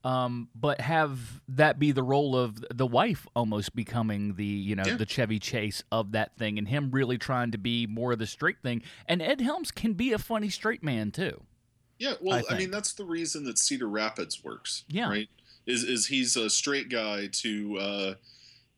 [0.02, 4.84] Um, but have that be the role of the wife almost becoming the you know
[4.86, 4.96] Yeah.
[4.96, 8.26] the Chevy Chase of that thing, and him really trying to be more of the
[8.26, 8.82] straight thing.
[9.06, 11.42] And Ed Helms can be a funny straight man too.
[11.98, 14.84] Yeah, well, I I, mean, that's the reason that Cedar Rapids works.
[14.88, 15.10] Yeah.
[15.10, 15.28] Right?
[15.66, 18.14] Is is he's a straight guy to uh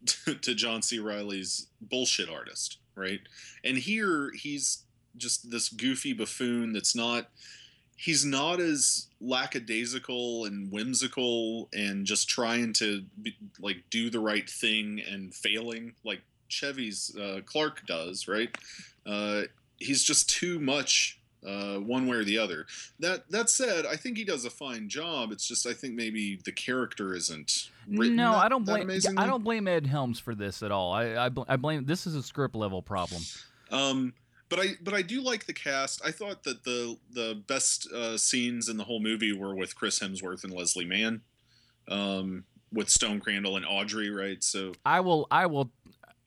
[0.43, 0.99] to John C.
[0.99, 3.21] Reilly's bullshit artist, right?
[3.63, 4.83] And here he's
[5.17, 7.29] just this goofy buffoon that's not
[7.97, 14.49] he's not as lackadaisical and whimsical and just trying to be, like do the right
[14.49, 18.55] thing and failing like Chevy's uh, Clark does, right?
[19.07, 19.43] Uh,
[19.79, 22.67] he's just too much uh, one way or the other.
[23.01, 25.33] That that said, I think he does a fine job.
[25.33, 27.71] It's just I think maybe the character isn't.
[27.87, 28.91] No, that- I don't blame.
[29.17, 30.93] I don't blame Ed Helms for this at all.
[30.93, 31.85] I I, bl- I blame.
[31.85, 33.23] This is a script level problem.
[33.71, 34.13] Um,
[34.53, 36.03] but I but I do like the cast.
[36.05, 39.99] I thought that the the best uh, scenes in the whole movie were with Chris
[39.99, 41.23] Hemsworth and Leslie Mann,
[41.89, 44.11] um, with Stone Crandall and Audrey.
[44.11, 44.45] Right.
[44.45, 45.27] So I will.
[45.31, 45.71] I will.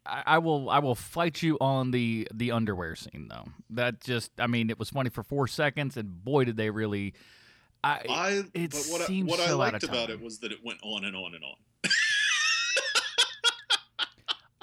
[0.07, 0.71] I I will.
[0.71, 3.45] I will fight you on the the underwear scene though.
[3.69, 4.31] That just.
[4.39, 7.13] I mean, it was funny for four seconds, and boy, did they really.
[7.83, 8.01] I.
[8.09, 10.51] I it but what I, seems what I so out liked about it was that
[10.51, 11.57] it went on and on and on.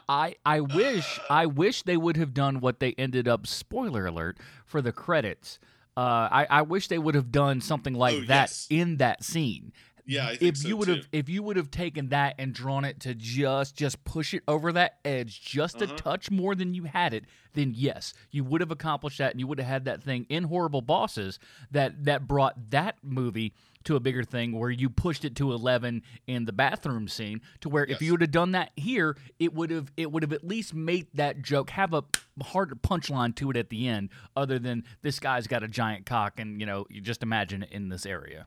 [0.09, 3.47] I I wish I wish they would have done what they ended up.
[3.47, 5.59] Spoiler alert for the credits.
[5.97, 8.67] Uh, I I wish they would have done something like Oh, that yes.
[8.71, 9.73] in that scene.
[10.05, 12.99] Yeah, if so, you would have if you would have taken that and drawn it
[13.01, 15.95] to just just push it over that edge just Uh-huh.
[15.95, 19.39] a touch more than you had it, then yes, you would have accomplished that and
[19.39, 21.39] you would have had that thing in Horrible Bosses
[21.71, 23.53] that that brought that movie
[23.85, 27.69] to a bigger thing where you pushed it to 11 in the bathroom scene to
[27.69, 30.45] where if you would have done that here it would have it would have at
[30.45, 32.03] least made that joke have a
[32.43, 36.39] harder punchline to it at the end other than this guy's got a giant cock
[36.39, 38.47] and you know you just imagine it in this area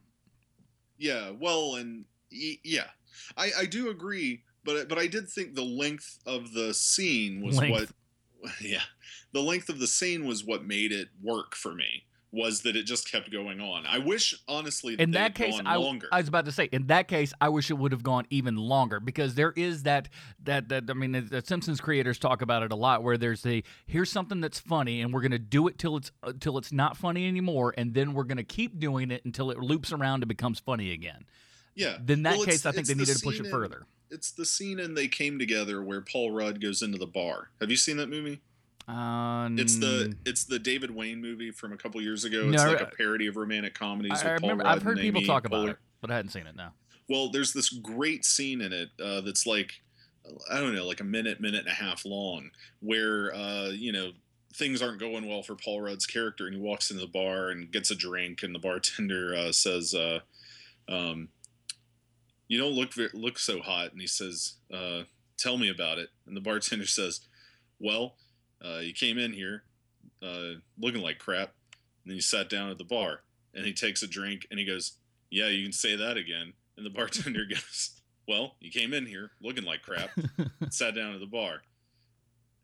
[0.97, 2.87] Yeah, well, and y- yeah,
[3.35, 7.57] I I do agree, but but I did think the length of the scene was
[7.59, 7.93] Length.
[8.41, 8.83] what, yeah,
[9.33, 12.05] the length of the scene was what made it work for me.
[12.35, 13.85] Was that it just kept going on.
[13.87, 16.07] I wish, honestly, that in that case, gone I, longer.
[16.11, 18.55] I was about to say, in that case, I wish it would have gone even
[18.57, 20.09] longer because there is that
[20.43, 23.41] that that I mean, the, the Simpsons creators talk about it a lot, where there's
[23.41, 26.71] the here's something that's funny, and we're gonna do it till it's uh, till it's
[26.71, 30.27] not funny anymore, and then we're gonna keep doing it until it loops around and
[30.27, 31.25] becomes funny again.
[31.73, 31.97] yeah.
[32.01, 33.85] Then in that Well, case, I think they the needed to push it in- further.
[34.11, 37.49] It's the scene in They Came Together where Paul Rudd goes into the bar.
[37.59, 38.39] Have you seen that movie?
[38.87, 42.49] Uh, It's the it's the David Wain movie from a couple years ago.
[42.51, 44.23] It's like a parody of romantic comedies.
[44.23, 44.63] I, I remember.
[44.63, 45.71] Rudd I've heard people Amy talk about Poehler.
[45.71, 46.55] it, but I hadn't seen it.
[46.55, 46.69] No.
[47.09, 49.81] Well, there's this great scene in it uh, that's like
[50.51, 54.11] I don't know, like a minute, minute and a half long, where uh, you know
[54.53, 57.71] things aren't going well for Paul Rudd's character, and he walks into the bar and
[57.71, 60.19] gets a drink, and the bartender uh, says, uh,
[60.87, 61.29] um,
[62.47, 65.03] "You don't look look so hot," and he says, uh,
[65.37, 67.21] "Tell me about it." And the bartender says,
[67.79, 68.15] "Well,
[68.65, 69.63] uh, you came in here
[70.23, 71.49] uh, looking like crap,
[72.03, 73.21] and then you sat down at the bar."
[73.53, 74.97] And he takes a drink, and he goes,
[75.29, 79.31] "Yeah, you can say that again." And the bartender goes, "Well, you came in here
[79.41, 80.09] looking like crap,
[80.69, 81.61] sat down at the bar."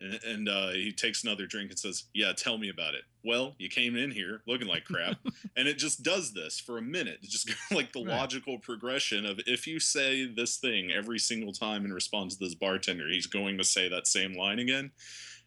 [0.01, 3.53] And, and uh, he takes another drink and says, "Yeah, tell me about it." Well,
[3.59, 5.17] you came in here looking like crap,
[5.55, 7.19] and it just does this for a minute.
[7.21, 8.17] It just like the Right.
[8.17, 12.55] logical progression of if you say this thing every single time in response to this
[12.55, 14.91] bartender, he's going to say that same line again.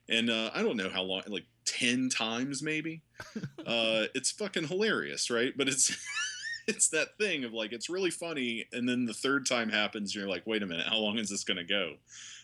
[0.08, 3.02] And uh, I don't know how long, like ten times maybe.
[3.66, 5.52] uh, it's fucking hilarious, right?
[5.56, 5.96] But it's
[6.66, 10.28] it's that thing of like it's really funny, and then the third time happens, you're
[10.28, 11.94] like, wait a minute, how long is this gonna go?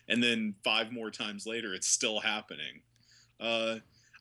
[0.08, 2.80] And then five more times later, it's still happening.
[3.38, 3.76] Uh,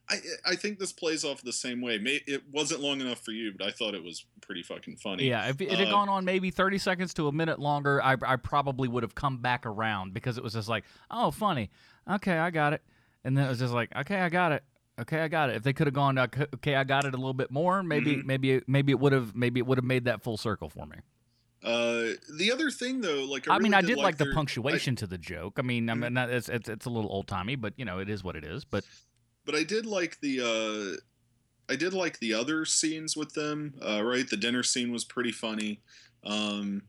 [0.10, 1.97] I I think this plays off the same way.
[1.97, 5.30] May, it wasn't long enough for you, but I thought it was pretty fucking funny.
[5.30, 8.17] Yeah, if it had Uh, gone on maybe 30 seconds to a minute longer, I,
[8.25, 11.69] I probably would have come back around because it was just like, oh, funny.
[12.10, 12.82] Okay, I got it.
[13.23, 14.63] And then it was just like, okay, I got it.
[14.99, 15.55] Okay, I got it.
[15.55, 18.25] If they could have gone, okay, I got it a little bit more, maybe, Mhm.
[18.25, 20.97] maybe, maybe it would have, maybe it would have made that full circle for me.
[21.63, 24.95] Uh, the other thing though, like I, I, mean, I did like, the their- punctuation
[24.97, 25.53] to the joke.
[25.58, 26.01] I mean, I Mm-hmm.
[26.03, 28.36] mean, not, it's, it's it's a little old timey, but you know, it is what
[28.38, 28.63] it is.
[28.63, 28.86] But
[29.45, 33.75] but I did like the uh I did like the other scenes with them.
[33.82, 35.82] Uh, right, the dinner scene was pretty funny.
[36.23, 36.84] Um,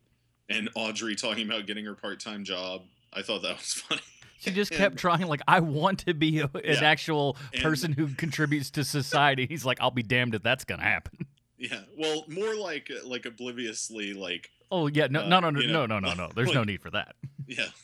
[0.49, 2.83] and Audrey talking about getting her part time job.
[3.13, 4.01] I thought that was funny.
[4.45, 5.27] she just kept trying.
[5.27, 6.81] Like, I want to be a, an Yeah.
[6.85, 9.47] actual And- person who contributes to society.
[9.47, 11.27] He's like, I'll be damned if that's gonna happen.
[11.59, 15.87] Yeah, well, more like like obliviously like Oh yeah, no, Uh, no, no, no, no,
[15.87, 16.31] no, no, no.
[16.35, 17.17] There's no need for that.
[17.47, 17.67] yeah.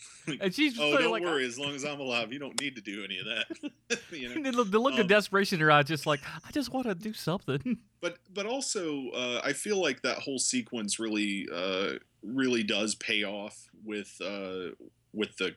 [0.41, 1.47] And she's just oh, don't like, worry.
[1.47, 3.99] As long as I'm alive, you don't need to do any of that.
[4.11, 4.51] you know?
[4.51, 6.97] The, the look Um, of desperation in her eyes, just like I just want to
[6.97, 7.79] do something.
[8.01, 11.93] but but also uh, I feel like that whole sequence really uh,
[12.25, 14.75] really does pay off with uh,
[15.13, 15.55] with the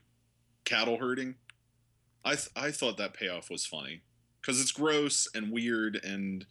[0.65, 1.35] cattle herding.
[2.25, 4.01] I th- I thought that payoff was funny
[4.41, 6.45] because it's gross and weird and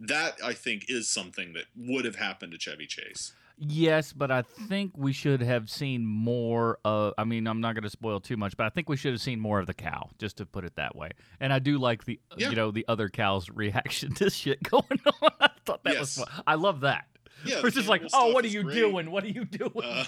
[0.00, 3.32] that I think is something that would have happened to Chevy Chase.
[3.62, 7.12] Yes, but I think we should have seen more of.
[7.18, 9.20] I mean, I'm not going to spoil too much, but I think we should have
[9.20, 11.10] seen more of the cow, just to put it that way.
[11.40, 12.48] And I do like the, Yeah.
[12.48, 14.84] you know, the other cow's reaction to shit going
[15.22, 15.30] on.
[15.40, 16.28] I thought that was fun.
[16.46, 17.04] I love that.
[17.44, 18.76] Yeah, It's just like, oh, what are you great.
[18.76, 19.10] doing?
[19.10, 19.72] What are you doing?
[19.84, 20.04] Uh,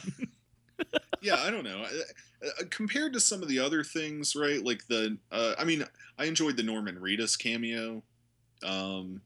[1.22, 1.82] yeah, I don't know.
[1.82, 4.64] Uh, uh, compared to some of the other things, right?
[4.64, 5.84] Like the, uh, I mean,
[6.18, 8.02] I enjoyed the Norman Reedus cameo
[8.64, 9.22] um,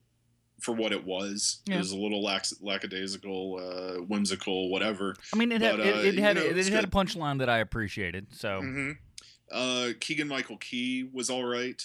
[0.61, 1.61] for what it was.
[1.67, 1.77] Yeah.
[1.77, 5.15] It was a little lax, lackadaisical, uh, whimsical, whatever.
[5.33, 6.89] I mean, it had but, it, uh, it you had know, it, it's had a
[6.89, 8.29] punchline that I appreciated.
[8.33, 8.93] So hmm
[9.51, 11.83] Uh, Keegan Michael Key was all right.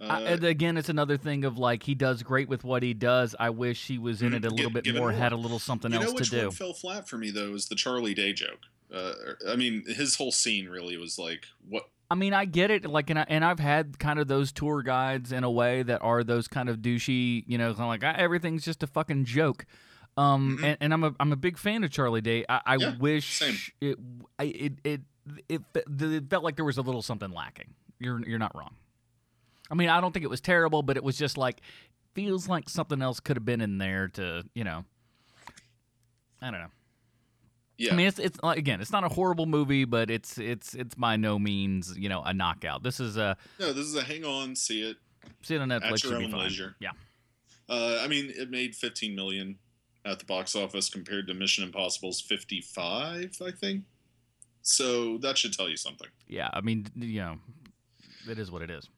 [0.00, 3.36] Uh, I, again, it's another thing of like he does great with what he does.
[3.38, 5.12] I wish he was in it a little Gi- bit more, more.
[5.12, 6.50] had a little something you else to do.
[6.50, 8.60] fell flat for me though is the Charlie Day joke.
[8.94, 9.12] Uh,
[9.48, 11.84] I mean, his whole scene really was like, what?
[12.10, 12.84] I mean, I get it.
[12.84, 16.00] Like, and, I, and I've had kind of those tour guides in a way that
[16.02, 19.24] are those kind of douchey, you know, kind of like ah, everything's just a fucking
[19.24, 19.64] joke.
[20.16, 22.44] Um, and, and I'm a I'm a big fan of Charlie Day.
[22.48, 22.82] I, I Mm-hmm.
[22.92, 23.56] Yeah, wish same.
[23.80, 23.98] it,
[24.38, 25.00] I, it it
[25.48, 25.62] it
[26.00, 27.74] it felt like there was a little something lacking.
[27.98, 28.74] You're you're not wrong.
[29.70, 31.62] I mean, I don't think it was terrible, but it was just like
[32.14, 34.84] feels like something else could have been in there to you know.
[36.40, 36.70] I don't know.
[37.76, 37.92] Yeah.
[37.92, 41.16] I mean, it's it's again, it's not a horrible movie, but it's it's it's by
[41.16, 42.82] no means you know a knockout.
[42.82, 44.96] This is a No, this is a hang on, see it.
[45.42, 46.76] see it on Netflix At your own leisure.
[46.80, 46.90] Yeah,
[47.68, 49.58] Uh, I mean, it made 15 million
[50.04, 53.84] at the box office compared to Mission Impossible's 55, I think.
[54.62, 56.08] So that should tell you something.
[56.28, 56.50] yeah.
[56.52, 57.38] I mean, you know,
[58.30, 58.88] it is what it is.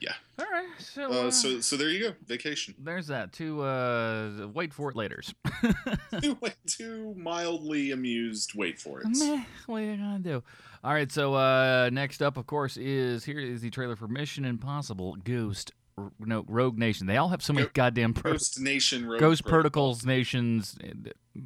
[0.00, 0.12] Yeah.
[0.38, 2.14] All right, so Uh, uh, so so there you go.
[2.26, 2.74] Vacation.
[2.82, 3.32] there's that.
[3.34, 5.34] To uh, wait for it later's.
[6.20, 6.36] two,
[6.66, 8.54] two mildly amused.
[8.54, 9.06] Wait for it.
[9.08, 10.42] Meh, what are you gonna do?
[10.82, 14.44] All right, so uh, next up, of course, is here is the trailer for Mission
[14.44, 17.06] Impossible: Ghost R- no, Rogue Nation.
[17.06, 19.60] They all have so many goddamn pro- Ghost Nation Rogue Ghost Protocol.
[19.94, 21.40] Protocols Nations, uh,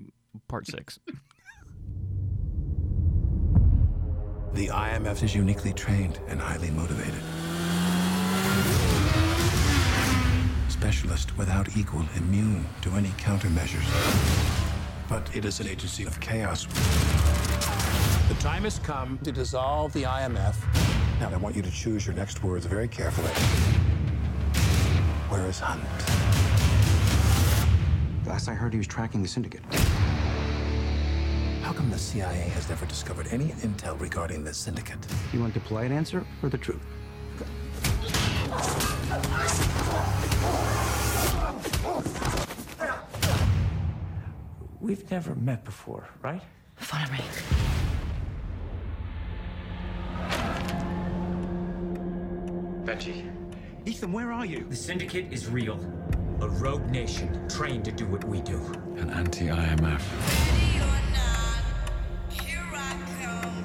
[0.48, 0.98] Part Six.
[4.54, 7.20] The IMF is uniquely trained and highly motivated.
[10.78, 13.84] Specialist without equal, immune to any countermeasures.
[15.08, 16.66] But it is an agency of chaos.
[18.28, 20.54] The time has come to dissolve the IMF.
[21.18, 23.32] Now, I want you to choose your next words very carefully.
[25.28, 25.82] Where is Hunt?
[28.24, 29.64] Last I heard, he was tracking the syndicate.
[31.62, 35.04] How come the CIA has never discovered any intel regarding this syndicate?
[35.32, 36.80] You want the polite answer or the truth?
[44.80, 46.42] We've never met before, right?
[46.76, 47.20] Follow me.
[52.84, 53.30] Benji.
[53.84, 54.64] Ethan, where are you?
[54.68, 55.80] The Syndicate is real.
[56.40, 58.58] A rogue nation trained to do what we do.
[58.98, 60.02] An anti-IMF.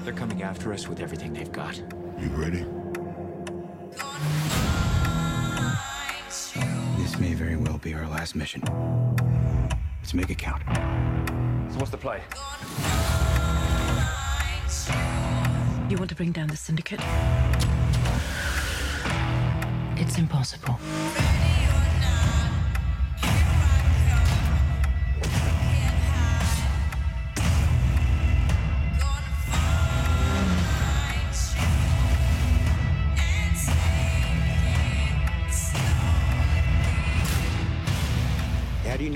[0.03, 1.77] They're coming after us with everything they've got.
[2.19, 2.65] You ready?
[6.97, 8.63] This may very well be our last mission.
[10.03, 10.61] Let's make it count.
[11.71, 12.21] So what's the play?
[15.89, 16.99] You want to bring down the syndicate?
[19.95, 20.77] It's impossible.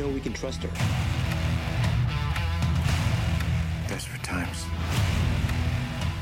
[0.07, 0.69] Know we can trust her?
[3.87, 4.65] Desperate times.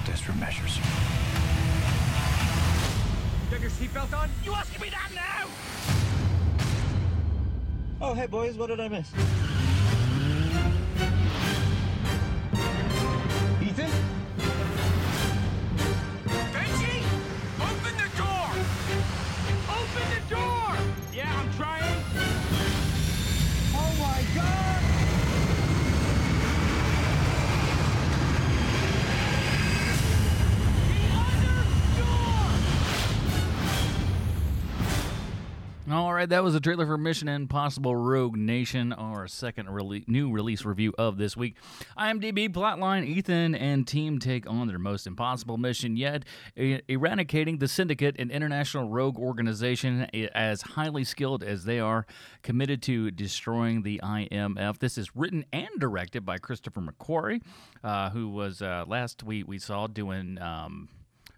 [0.05, 0.77] Desperate measures.
[3.45, 4.29] You have your seatbelt on?
[4.43, 5.47] You asking me that now?
[8.01, 9.11] Oh, hey, boys, what did I miss?
[36.25, 40.65] Right, that was a trailer for Mission Impossible Rogue Nation, our second rele- new release
[40.65, 41.55] review of this week.
[41.99, 46.25] IMDb plotline Ethan and team take on their most impossible mission yet,
[46.57, 52.07] e- eradicating the Syndicate, an international rogue organization as highly skilled as they are,
[52.41, 54.79] committed to destroying the IMF.
[54.79, 57.43] This is written and directed by Christopher McQuarrie,
[57.83, 60.89] uh, who was uh, last we, we saw doing um,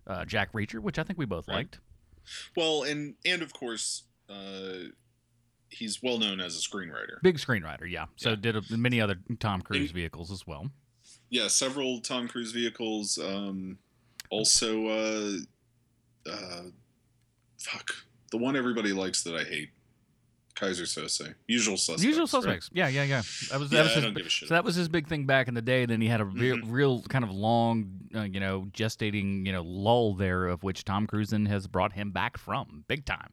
[0.05, 1.81] uh, Jack Reacher, which I think we both liked.
[2.55, 4.89] Well, and and of course, uh,
[5.69, 7.21] he's well known as a screenwriter.
[7.21, 8.05] Big screenwriter, yeah.
[8.15, 10.69] So did a, many other Tom Cruise vehicles as well.
[11.29, 13.17] Yeah, several Tom Cruise vehicles.
[13.17, 13.77] Um,
[14.29, 15.31] also, uh,
[16.29, 16.63] uh,
[17.59, 17.91] fuck
[18.31, 19.69] the one everybody likes that I hate,
[20.55, 21.35] Keyser Söze.
[21.47, 22.03] Usual suspects.
[22.03, 22.29] Usual right?
[22.29, 22.69] suspects.
[22.73, 23.21] Yeah, yeah, yeah.
[23.51, 24.49] That was Yeah, that was I his, don't give a shit Mm-hmm.
[24.49, 25.85] So that was his big thing back in the day.
[25.85, 29.63] Then he had a real, real kind of long, uh, you know, gestating, you know,
[29.63, 33.31] lull there, of which Tom Cruise has brought him back from big time.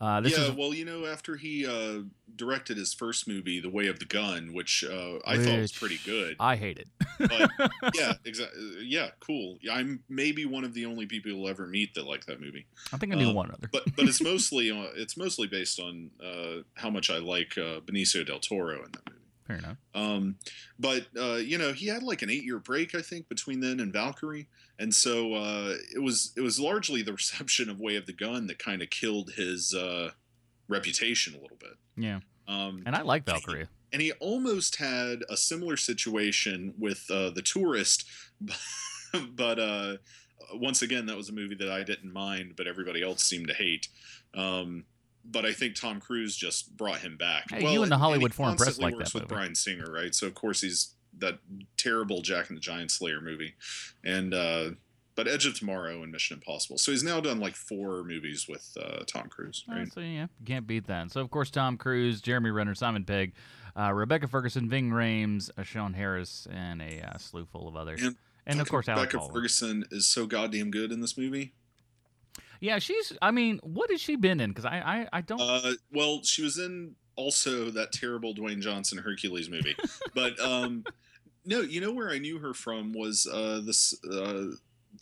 [0.00, 2.02] Uh, this yeah, is well, you know, after he uh,
[2.36, 5.98] directed his first movie, The Way of the Gun, which uh, I thought was pretty
[6.04, 6.36] good.
[6.38, 6.86] I hate it.
[7.18, 7.50] but
[7.96, 8.60] yeah, exactly.
[8.84, 9.58] Yeah, cool.
[9.70, 12.66] I'm maybe one of the only people you'll ever meet that like that movie.
[12.92, 13.68] I think I knew Um, one other.
[13.72, 17.80] but but it's mostly uh, it's mostly based on uh, how much I like uh,
[17.80, 19.17] Benicio del Toro in that movie.
[19.48, 19.78] Fair enough.
[19.94, 20.36] Um,
[20.78, 23.80] but uh, you know, he had like an eight year break, I think, between then
[23.80, 24.46] and Valkyrie,
[24.78, 28.46] and so uh, it was it was largely the reception of Way of the Gun
[28.46, 30.10] that kind of killed his uh,
[30.68, 31.72] reputation a little bit.
[31.96, 32.20] Yeah.
[32.46, 33.66] Um, And I like Valkyrie.
[33.92, 38.04] and he almost had a similar situation with uh, the tourist
[39.34, 39.96] but uh,
[40.54, 43.54] once again that was a movie that i didn't mind but everybody else seemed to
[43.54, 43.88] hate
[44.34, 44.84] um,
[45.24, 48.56] but i think tom cruise just brought him back Hey, you and the Hollywood Foreign
[48.56, 49.34] Press like works that with movie.
[49.34, 51.38] bryan singer right so of course he's that
[51.76, 53.54] terrible jack and the giant slayer movie
[54.04, 54.70] and uh,
[55.16, 58.76] but edge of tomorrow and mission impossible so he's now done like four movies with
[58.80, 61.10] uh, tom cruise right so yeah, can't beat that.
[61.10, 63.32] So of course Tom Cruise, Jeremy Renner, Simon Pegg,
[63.76, 68.02] uh, Rebecca Ferguson, Ving Rhames, uh, Sean Harris, and a uh, slew full of others.
[68.02, 68.16] And
[68.46, 69.18] And, of course Rebecca.
[69.32, 71.52] Ferguson is so goddamn good in this movie.
[72.60, 73.12] Yeah, she's.
[73.22, 74.50] I mean, what has she been in?
[74.50, 74.78] Because I,
[75.12, 75.40] I, I don't.
[75.40, 79.76] Uh, well, she was in also that terrible Dwayne Johnson Hercules movie,
[80.14, 80.84] but um,
[81.44, 84.52] no, you know where I knew her from was uh, this uh,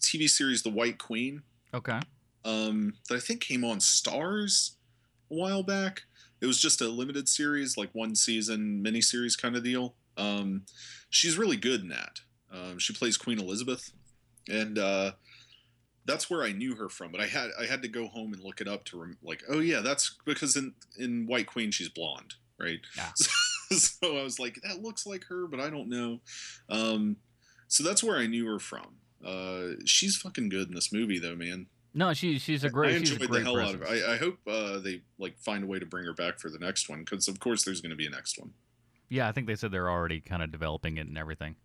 [0.00, 1.42] TV series The White Queen
[1.74, 2.00] okay.
[2.44, 4.72] um, that I think came on Starz.
[5.30, 6.02] a while back.
[6.40, 9.94] It was just a limited series, like one season miniseries kind of deal.
[10.16, 10.62] Um,
[11.10, 12.20] she's really good in that.
[12.52, 13.90] Um, she plays Queen Elizabeth,
[14.48, 15.12] and uh,
[16.06, 17.12] that's where I knew her from.
[17.12, 19.42] But I had I had to go home and look it up to rem- like,
[19.48, 22.80] oh yeah, that's because in in White Queen she's blonde, right?
[22.96, 23.10] Yeah.
[23.68, 26.20] So, I was like, that looks like her, but I don't know.
[26.70, 27.16] Um,
[27.66, 28.94] so that's where I knew her from.
[29.24, 31.66] Uh, she's fucking good in this movie, though, man.
[31.92, 32.92] No, she she's a great.
[32.94, 33.82] I enjoyed great the hell presence.
[33.82, 34.04] out of it.
[34.06, 36.58] I, I hope uh, they like find a way to bring her back for the
[36.58, 38.52] next one because of course there's going to be a next one.
[39.08, 41.56] Yeah, I think they said they're already kind of developing it and everything.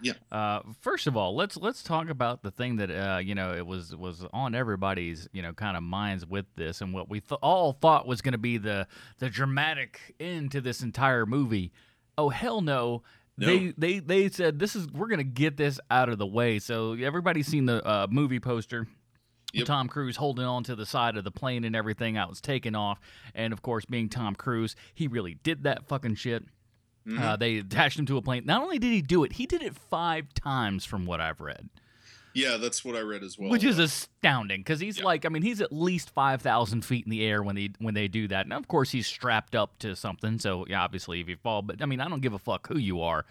[0.00, 0.12] Yeah.
[0.30, 3.66] Uh, first of all, let's let's talk about the thing that uh, you know it
[3.66, 7.38] was was on everybody's you know kind of minds with this, and what we th-
[7.42, 8.86] all thought was going to be the
[9.18, 11.72] the dramatic end to this entire movie.
[12.18, 13.02] Oh hell no!
[13.38, 13.46] No.
[13.46, 16.58] They they they said this is we're going to get this out of the way.
[16.58, 18.86] So everybody's seen the uh, movie poster.
[19.60, 22.18] with Tom Cruise holding on to the side of the plane and everything.
[22.18, 23.00] I was taking off,
[23.34, 26.44] and of course, being Tom Cruise, he really did that fucking shit.
[27.06, 27.22] Mm-hmm.
[27.22, 28.44] Uh, they attached him to a plane.
[28.46, 31.68] Not only did he do it, he did it five times, from what I've read,
[32.34, 33.48] Yeah, that's what I read as well.
[33.50, 34.60] which is astounding.
[34.60, 37.54] Because he's like, I mean, he's at least five thousand feet in the air when
[37.54, 38.44] they when they do that.
[38.46, 40.38] And of course, he's strapped up to something.
[40.38, 42.78] So yeah, obviously, if you fall, but I mean, I don't give a fuck who
[42.78, 43.24] you are.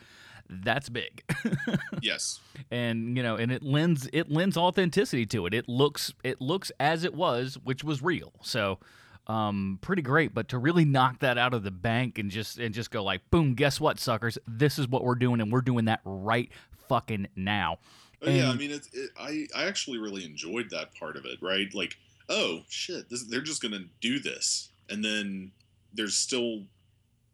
[0.47, 1.23] That's big.
[2.01, 2.39] yes.
[2.71, 6.71] and you know and it lends it lends authenticity to it it looks it looks
[6.79, 8.79] as it was which was real so
[9.27, 12.75] um pretty great but to really knock that out of the bank and just and
[12.75, 15.85] just go like boom guess what suckers this is what we're doing and we're doing
[15.85, 16.51] that right
[16.87, 17.77] fucking now
[18.21, 21.37] Oh, yeah, I mean, it's, it, I I actually really enjoyed that part of it.
[21.41, 21.95] Right, like,
[22.29, 25.51] oh shit, this, they're just gonna do this, and then
[25.93, 26.63] there's still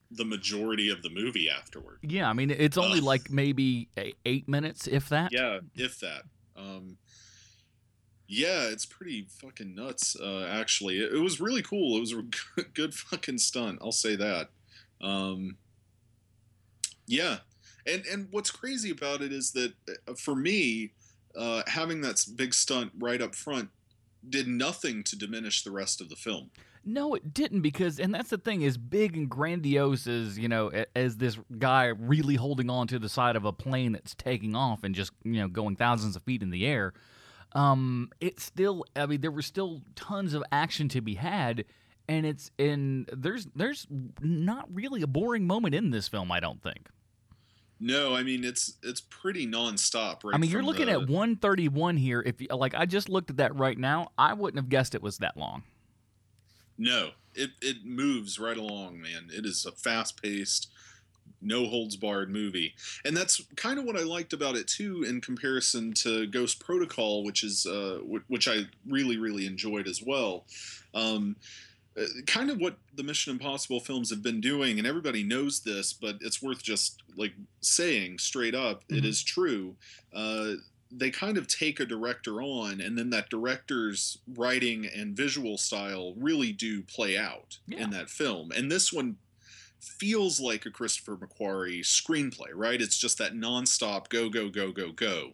[0.10, 1.98] the majority of the movie afterward.
[2.02, 3.06] yeah i mean it's only Ugh.
[3.06, 3.88] like maybe
[4.26, 6.24] eight minutes if that Yeah, if that.
[6.58, 6.98] Um,
[8.32, 10.16] yeah, it's pretty fucking nuts.
[10.16, 11.98] Uh, actually, it, it was really cool.
[11.98, 12.24] It was a
[12.74, 13.80] good, fucking stunt.
[13.82, 14.48] I'll say that.
[15.02, 15.58] Um,
[17.06, 17.40] yeah,
[17.86, 19.74] and and what's crazy about it is that
[20.08, 20.94] uh, for me,
[21.36, 23.70] uh, having that big stunt right up front
[24.28, 26.52] did nothing to diminish the rest of the film.
[26.86, 30.72] No, it didn't because, and that's the thing, as big and grandiose as you know,
[30.96, 34.86] as this guy really holding on to the side of a plane that's taking off
[34.86, 36.94] and just you know going thousands of feet in the air.
[37.54, 41.66] Um, it's still, I mean, there was still tons of action to be had,
[42.08, 43.88] and it's in there's there's
[44.22, 46.32] not really a boring moment in this film.
[46.32, 46.88] I don't think.
[47.84, 50.24] No, I mean it's it's pretty nonstop.
[50.24, 52.22] Right I mean, you're looking the- at 131 here.
[52.26, 55.02] If you- like, I just looked at that right now, I wouldn't have guessed it
[55.02, 55.64] was that long.
[56.78, 59.30] No, it it moves right along, man.
[59.32, 60.68] It is a fast paced,
[61.42, 62.74] no holds barred movie,
[63.06, 67.24] and that's kind of what I liked about it too, in comparison to Ghost Protocol,
[67.24, 70.46] which is uh, wh- which I really really enjoyed as well.
[70.94, 71.36] Um,
[71.98, 75.92] uh, kind of what the Mission Impossible films have been doing, and everybody knows this,
[75.94, 79.08] but it's worth just like saying straight up, it Mhm.
[79.08, 79.76] is true.
[80.14, 80.54] Uh,
[80.94, 86.14] they kind of take a director on, and then that director's writing and visual style
[86.18, 88.52] really do play out in that film.
[88.52, 89.18] And this one
[89.82, 92.82] feels like a Christopher McQuarrie screenplay, right?
[92.82, 95.32] It's just that nonstop go, go, go, go, go.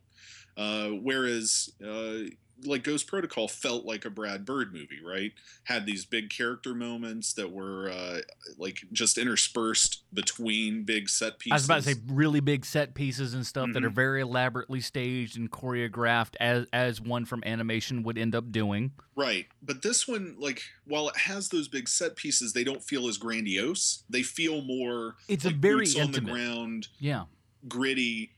[0.56, 2.30] Uh, whereas, uh,
[2.64, 5.32] like Ghost Protocol felt like a Brad Bird movie, right?
[5.66, 8.20] Had these big character moments that were uh,
[8.58, 11.52] like just interspersed between big set pieces.
[11.52, 13.96] I was about to say really big set pieces and stuff that are Mhm.
[13.96, 18.92] very elaborately staged and choreographed as as one from animation would end up doing.
[19.16, 19.48] Right.
[19.62, 23.18] But this one, like, while it has those big set pieces, they don't feel as
[23.18, 24.04] grandiose.
[24.10, 27.26] They feel more It's a very on the ground, Yeah.
[27.68, 28.32] gritty.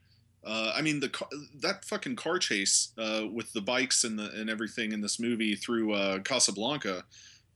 [0.44, 1.12] Uh, I mean, the
[1.60, 5.56] that fucking car chase uh, with the bikes and the and everything in this movie
[5.56, 7.04] through uh, Casablanca,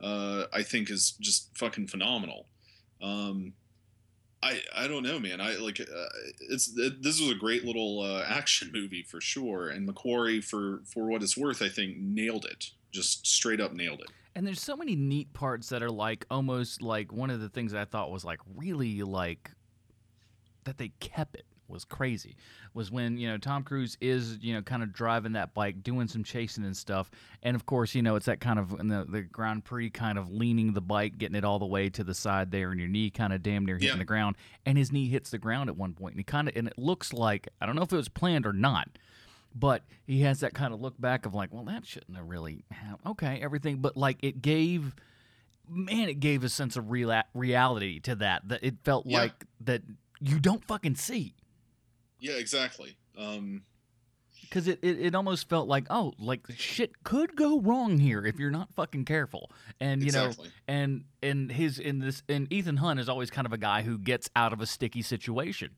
[0.01, 2.47] uh, I think is just fucking phenomenal.
[3.01, 3.53] Um,
[4.41, 5.39] I I don't know, man.
[5.39, 6.05] I like uh,
[6.49, 10.81] it's it, this was a great little uh, action movie for sure, and McQuarrie for
[10.85, 12.71] for what it's worth, I think nailed it.
[12.91, 14.09] Just straight up nailed it.
[14.35, 17.73] And there's so many neat parts that are like almost like one of the things
[17.73, 19.51] I thought was like really like
[20.65, 22.35] that they kept it was crazy
[22.73, 26.07] was when you know Tom Cruise is you know kind of driving that bike doing
[26.07, 27.09] some chasing and stuff
[27.41, 30.17] and of course you know it's that kind of in the, the Grand Prix kind
[30.17, 32.89] of leaning the bike getting it all the way to the side there and your
[32.89, 33.97] knee kind of damn near hitting Yeah.
[33.97, 34.35] the ground
[34.65, 36.77] and his knee hits the ground at one point and he kind of and it
[36.77, 38.89] looks like I don't know if it was planned or not
[39.55, 42.65] but he has that kind of look back of like well that shouldn't have really
[42.71, 44.95] happened okay everything but like it gave
[45.69, 49.19] man it gave a sense of real reality to that that it felt Yeah.
[49.19, 49.81] like that
[50.19, 51.33] you don't fucking see
[52.23, 52.95] Yeah, exactly.
[53.17, 53.63] Um,
[54.41, 58.39] because it, it, it almost felt like oh like shit could go wrong here if
[58.39, 59.49] you're not fucking careful
[59.79, 60.45] and you Exactly.
[60.47, 63.81] know and and his in this and Ethan Hunt is always kind of a guy
[63.81, 65.71] who gets out of a sticky situation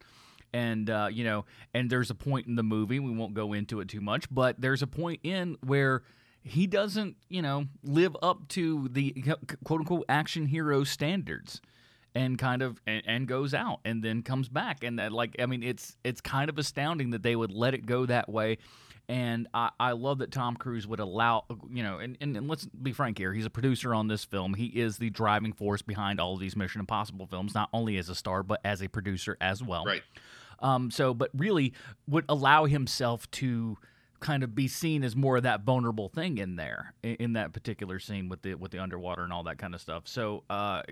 [0.53, 3.79] and uh, you know and there's a point in the movie we won't go into
[3.79, 6.03] it too much but there's a point in where
[6.43, 9.11] he doesn't you know live up to the
[9.63, 11.61] quote unquote action hero standards
[12.15, 15.45] and kind of and, and goes out and then comes back and that like i
[15.45, 18.57] mean it's it's kind of astounding that they would let it go that way
[19.07, 22.65] and I, I love that Tom Cruise would allow, you know, and, and, and let's
[22.65, 23.33] be frank here.
[23.33, 24.55] He's a producer on this film.
[24.55, 28.09] He is the driving force behind all of these Mission Impossible films, not only as
[28.09, 29.85] a star, but as a producer as well.
[29.85, 30.01] Right.
[30.59, 31.73] Um, so, but really
[32.07, 33.77] would allow himself to
[34.19, 37.99] kind of be seen as more of that vulnerable thing in there in, that particular
[37.99, 40.07] scene with the with the underwater and all that kind of stuff.
[40.07, 40.83] So, uh,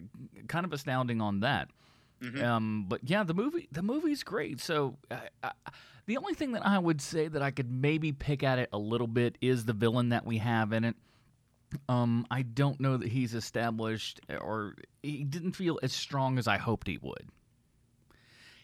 [0.47, 1.69] kind of astounding on that.
[2.41, 4.61] Um, but yeah, the movie the movie's great.
[4.61, 4.97] So,
[6.05, 8.77] the only thing that I would say that I could maybe pick at it a
[8.77, 10.95] little bit is the villain that we have in it.
[11.89, 16.57] Um, I don't know that he's established or he didn't feel as strong as I
[16.57, 17.27] hoped he would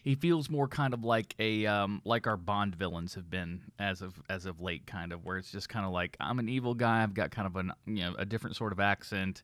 [0.02, 4.02] he feels more kind of like a um, like our Bond villains have been as
[4.02, 6.74] of as of late, kind of where it's just kind of like I'm an evil
[6.74, 7.02] guy.
[7.02, 9.42] I've got kind of an you know a different sort of accent.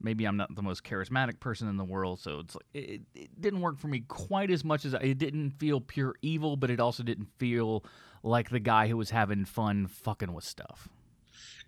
[0.00, 3.40] Maybe I'm not the most charismatic person in the world, so it's like it, it
[3.40, 6.70] didn't work for me quite as much as I, it didn't feel pure evil, but
[6.70, 7.84] it also didn't feel
[8.22, 10.88] like the guy who was having fun fucking with stuff.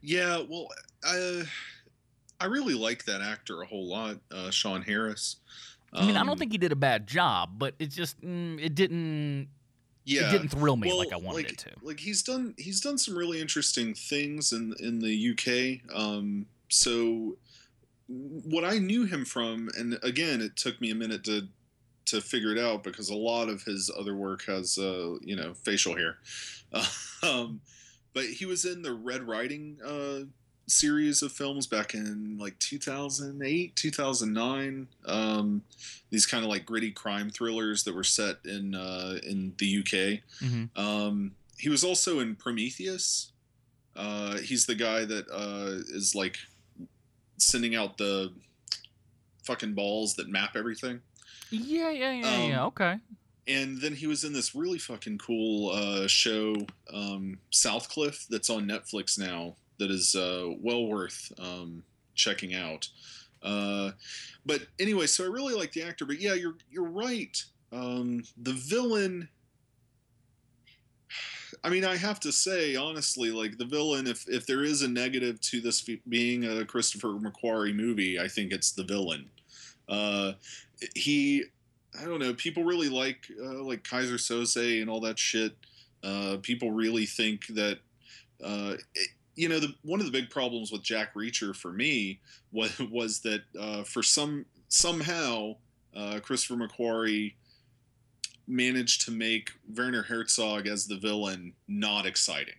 [0.00, 0.68] Yeah, well,
[1.02, 1.42] I
[2.40, 5.36] I really like that actor a whole lot, uh, Sean Harris.
[5.92, 8.60] I mean, I Um, don't think he did a bad job, but it just mm,
[8.62, 9.48] it didn't
[10.04, 11.70] yeah it didn't thrill me Well, like I wanted like, it to.
[11.82, 15.94] Like he's done he's done some really interesting things in in the UK.
[15.94, 17.36] Um, so
[18.08, 21.48] what I knew him from, and again, it took me a minute to
[22.06, 25.54] to figure it out because a lot of his other work has uh, you know
[25.54, 26.18] facial hair.
[27.22, 27.60] um,
[28.12, 30.26] but he was in the Red Riding uh,
[30.70, 35.62] series of films back in like 2008 2009 um,
[36.10, 40.20] these kind of like gritty crime thrillers that were set in uh, in the uk
[40.40, 40.68] Mhm.
[40.78, 43.32] um, he was also in prometheus
[43.96, 46.36] uh, he's the guy that uh, is like
[47.38, 48.32] sending out the
[49.44, 51.00] fucking balls that map everything
[51.50, 52.64] Yeah, yeah, yeah, Um, yeah.
[52.66, 52.96] Okay.
[53.48, 56.54] and then he was in this really fucking cool uh, show
[56.92, 61.82] um, southcliffe that's on netflix now that is uh, well worth um,
[62.14, 62.88] checking out
[63.42, 63.90] uh,
[64.46, 68.52] but anyway so i really like the actor but yeah you're you're right um, the
[68.52, 69.28] villain
[71.62, 74.88] I mean, I have to say honestly, like the villain, if if there is a
[74.88, 79.28] negative to this f- being a Christopher McQuarrie movie, I think it's the villain.
[79.88, 80.32] Uh,
[80.94, 81.44] he,
[82.00, 85.54] I don't know, people really like uh, like Keyser Söze and all that shit.
[86.02, 87.78] Uh, people really think that,
[88.42, 89.08] uh, it-
[89.40, 92.20] you know, the one of the big problems with Jack Reacher for me
[92.52, 95.54] was was that uh, for some somehow
[95.96, 97.34] uh, Christopher McQuarrie
[98.46, 102.54] managed to make Werner Herzog as the villain not exciting.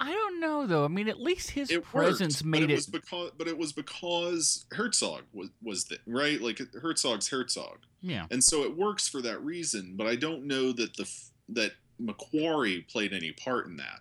[0.00, 0.84] I don't know though.
[0.84, 2.72] I mean, at least his It presence worked, made but it.
[2.72, 7.78] it was because but it was because Herzog was was the right like Herzog's Herzog.
[8.00, 8.26] Yeah.
[8.30, 11.10] And so it works for that reason, but I don't know that the
[11.48, 14.00] that McQuarrie played any part in that.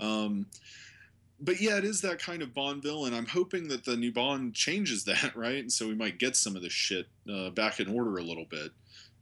[0.00, 0.46] Um,
[1.40, 3.14] but yeah, it is that kind of Bond villain.
[3.14, 5.58] I'm hoping that the new Bond changes that, right?
[5.58, 8.46] And so we might get some of this shit uh, back in order a little
[8.48, 8.72] bit.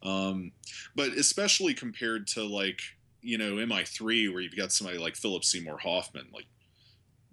[0.03, 0.53] Um,
[0.95, 2.81] but especially compared to like
[3.23, 6.47] you know MI3, where you've got somebody like Philip Seymour Hoffman, like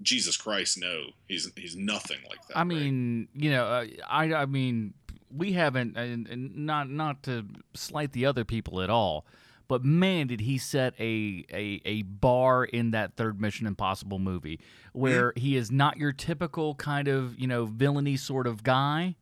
[0.01, 2.57] Jesus Christ, no, he's he's nothing like that.
[2.57, 4.93] I mean, you know, uh, I I mean,
[5.35, 9.25] we haven't, and, and not not to slight the other people at all,
[9.67, 14.59] but man, did he set a a, a bar in that third Mission Impossible movie
[14.93, 19.15] where he is not your typical kind of you know villainy sort of guy.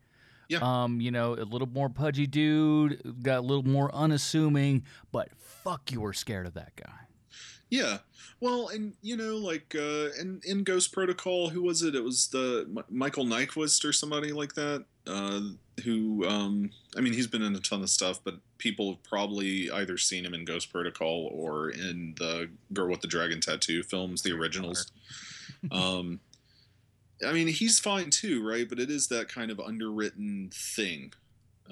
[0.50, 0.60] Yeah.
[0.62, 4.84] Um, you know, a little more pudgy dude, got a little more unassuming,
[5.14, 6.92] but fuck, you were scared of that guy.
[7.70, 8.00] Yeah.
[8.42, 11.96] Well, and you know, like uh, in in Ghost Protocol, who was it?
[11.96, 14.86] It was the M- Michael Nyqvist or somebody like that.
[15.08, 15.42] Uh,
[15.82, 19.70] who, um, I mean, he's been in a ton of stuff, but people have probably
[19.72, 24.22] either seen him in Ghost Protocol or in the Girl with the Dragon Tattoo films,
[24.22, 24.92] the originals.
[25.72, 26.20] um,
[27.26, 28.68] I mean, he's fine too, right?
[28.68, 31.14] But it is that kind of underwritten thing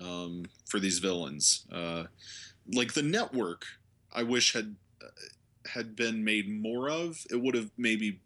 [0.02, 1.66] um, for these villains.
[1.72, 2.06] Uh,
[2.72, 3.66] like the network,
[4.14, 7.26] I wish had uh, had been made more of.
[7.32, 8.20] It would have maybe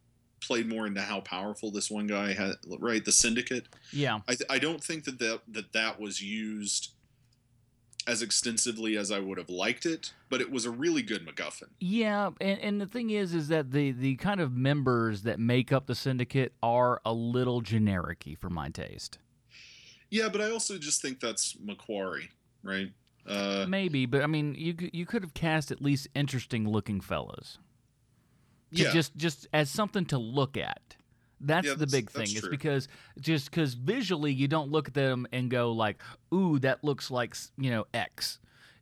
[0.45, 2.53] played more into how powerful this one guy had.
[2.79, 3.67] Right, the syndicate.
[3.91, 4.19] Yeah.
[4.27, 6.91] I, I don't think that, that that that was used
[8.05, 11.69] as extensively as I would have liked it, but it was a really good MacGuffin.
[11.79, 15.71] Yeah, and, and the thing is, is that the the kind of members that make
[15.71, 19.19] up the syndicate are a little generic-y for my taste.
[20.09, 22.29] Yeah, but I also just think that's McQuarrie,
[22.61, 22.91] right?
[23.25, 27.57] Uh, Maybe, but I mean, you you could have cast at least interesting-looking fellas.
[28.73, 28.91] Yeah.
[28.91, 30.81] Just just as something to look at.
[31.39, 32.23] That's Yeah, the big thing.
[32.23, 32.49] Is true.
[32.49, 32.87] because
[33.19, 36.01] just because visually you don't look at them and go like,
[36.33, 38.39] "Ooh, that looks like you know X."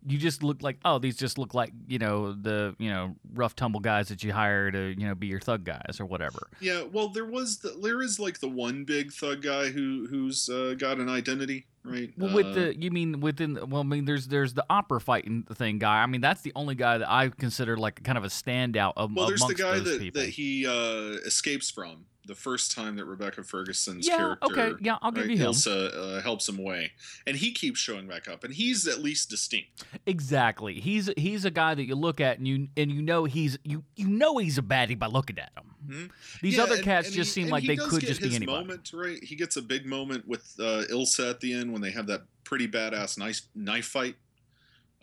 [0.08, 3.56] You just look like, oh, these just look like you know the you know rough
[3.56, 6.48] tumble guys that you hire to you know be your thug guys or whatever.
[6.60, 10.50] yeah, well, there was the, there is like the one big thug guy who who's
[10.50, 12.10] uh, got an identity, right?
[12.18, 15.44] Well, with Uh, the you mean within well, I mean there's there's the opera fighting
[15.54, 16.02] thing guy.
[16.02, 19.14] I mean that's the only guy that I consider like kind of a standout am-
[19.14, 20.22] well, there's the guy that, people.
[20.22, 24.98] that he uh, escapes from the first time that Rebecca Ferguson's Yeah, character, okay, yeah,
[25.02, 25.52] I'll give right, you him.
[25.52, 26.92] Ilsa, uh, helps him away,
[27.26, 29.84] and he keeps showing back up, and he's at least distinct.
[30.06, 30.80] Exactly.
[30.80, 33.84] He's he's a guy that you look at and you and you know he's you
[33.96, 36.10] you know he's a baddie by looking at him.
[36.42, 36.60] These Hmm?
[36.60, 38.46] Yeah, other and- cats and just he- seem like they could just be anybody.
[38.60, 39.22] Moment, right?
[39.24, 42.22] He gets a big moment with uh, Ilsa at the end when they have that
[42.44, 44.16] pretty badass nice knife fight.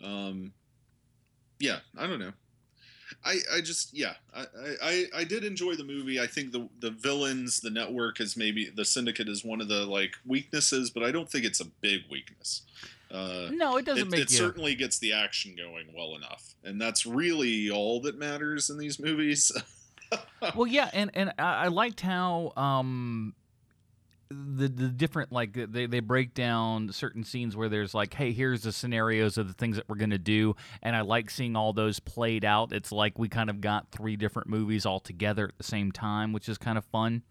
[0.01, 0.53] Um,
[1.59, 2.31] yeah, I don't know.
[3.25, 4.45] I, I just yeah I,
[4.81, 6.19] I I did enjoy the movie.
[6.19, 9.85] I think the the villains, the network is maybe the syndicate is one of the
[9.85, 12.61] like weaknesses, but I don't think it's a big weakness.
[13.11, 16.53] Uh, No, it doesn't it, make it you- certainly gets the action going well enough,
[16.63, 19.51] and that's really all that matters in these movies.
[20.55, 23.33] well, yeah, and and I, I liked how um
[24.29, 28.61] the the different like they they break down certain scenes where there's like, hey, here's
[28.61, 31.99] the scenarios of the things that we're gonna do, and I like seeing all those
[31.99, 32.71] played out.
[32.71, 36.31] It's like we kind of got three different movies all together at the same time,
[36.31, 37.23] which is kind of fun.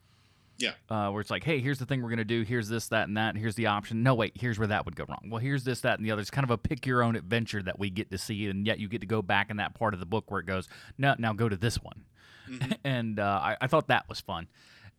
[0.58, 0.72] Yeah.
[0.90, 2.42] Uh, where it's like, hey, here's the thing we're gonna do.
[2.42, 3.28] Here's this, that, and that.
[3.28, 4.02] And here's the option.
[4.02, 5.28] No, wait, here's where that would go wrong.
[5.30, 6.20] Well, here's this, that, and the other.
[6.20, 8.80] It's kind of a pick your own adventure that we get to see, and yet
[8.80, 10.68] you get to go back in that part of the book where it goes,
[10.98, 12.04] no, now go to this one.
[12.84, 14.48] and uh, I, I thought that was fun,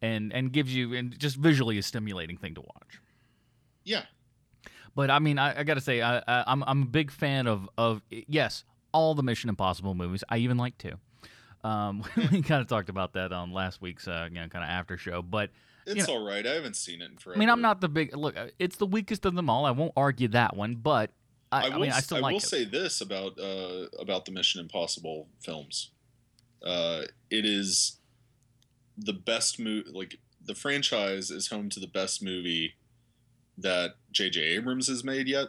[0.01, 3.01] and and gives you and just visually a stimulating thing to watch.
[3.83, 4.05] yeah,
[4.95, 7.47] But I mean, I, I got to say, I, I, I'm I'm a big fan
[7.47, 10.23] of of yes, all the Mission Impossible movies.
[10.29, 10.93] I even like two.
[11.63, 14.69] Um, we kind of talked about that on last week's uh, you know kind of
[14.69, 15.49] after show, but.
[15.85, 16.45] it's know, all right.
[16.45, 17.37] I haven't seen it in forever.
[17.37, 18.37] I mean, I'm not the big look.
[18.37, 19.65] uh, It's the weakest of them all.
[19.65, 21.11] I won't argue that one, but
[21.51, 22.43] I, I, I will, mean, I still I like will it.
[22.43, 25.91] say this about uh, about the Mission Impossible films.
[26.63, 27.98] Uh, it is
[28.99, 29.89] the best movie.
[29.91, 32.75] Like the franchise is home to the best movie
[33.57, 34.41] that J.J.
[34.41, 35.47] Abrams has made yet,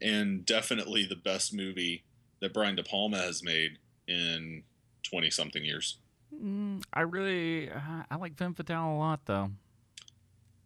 [0.00, 2.04] and definitely the best movie
[2.40, 4.62] that Brian De Palma has made in
[5.02, 5.98] twenty something years.
[6.34, 9.50] Mm, I really, uh, I like Femme Fatale a lot, though.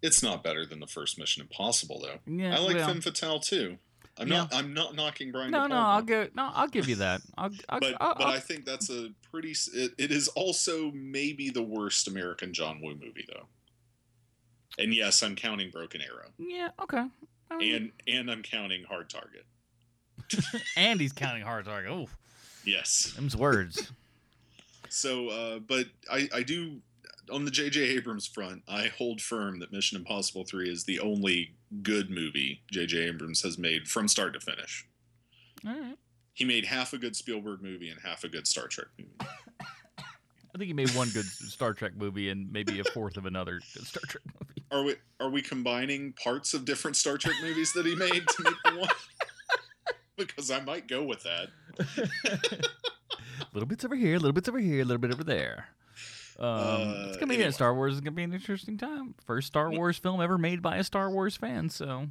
[0.03, 2.19] It's not better than the first Mission Impossible, though.
[2.33, 3.79] Yeah, I like well- Femme Fatale too.
[4.19, 4.39] I'm Yeah.
[4.39, 4.55] not.
[4.55, 5.51] I'm not knocking Brian.
[5.51, 7.21] No, no, I'll give no, I'll give you that.
[7.37, 9.55] I'll, I'll, but I'll, but I think that's a pretty.
[9.75, 13.47] It, it is also maybe the worst American John Woo movie though.
[14.79, 17.05] And yes, I'm counting Broken Arrow, yeah, okay.
[17.51, 19.45] I mean, and and I'm counting Hard Target.
[20.77, 21.91] and he's counting hard target.
[21.91, 22.09] Oh,
[22.65, 23.13] Yes.
[23.17, 23.91] them's words.
[24.89, 26.81] So, uh, but I I do
[27.31, 27.81] on the J.J.
[27.81, 32.99] Abrams front, I hold firm that Mission Impossible Three is the only good movie J.J.
[33.09, 34.87] Abrams has made from start to finish.
[35.67, 35.99] All right.
[36.33, 39.13] He made half a good Spielberg movie and half a good Star Trek movie.
[39.21, 43.61] I think he made one good Star Trek movie and maybe a fourth of another
[43.75, 44.65] good Star Trek movie.
[44.71, 48.43] Are we are we combining parts of different Star Trek movies that he made to
[48.43, 48.89] make the one?
[50.17, 51.49] because I might go with that.
[53.53, 55.69] little bits over here, little bits over here, a little bit over there.
[56.39, 56.59] Um,
[57.09, 57.51] it's Uh, gonna be anyway.
[57.53, 59.15] Star Wars is gonna be an interesting time.
[59.27, 61.69] First Star Wars film ever made by a Star Wars fan.
[61.71, 62.09] So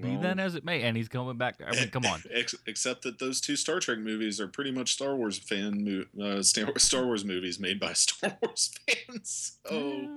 [0.00, 1.60] be Well- that as it may, and he's coming back.
[1.66, 2.22] I mean, come on.
[2.30, 6.42] Ex- except that those two Star Trek movies are pretty much Star Wars fan uh,
[6.42, 9.58] Star Star Wars movies made by Star Wars fans.
[9.66, 10.16] So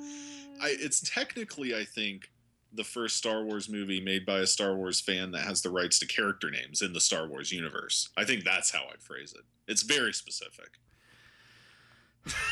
[0.62, 2.30] I, it's technically, I think,
[2.76, 6.00] the first Star Wars movie made by a Star Wars fan that has the rights
[6.00, 8.10] to character names in the Star Wars universe.
[8.18, 9.44] I think that's how I'd phrase it.
[9.68, 10.80] It's very specific.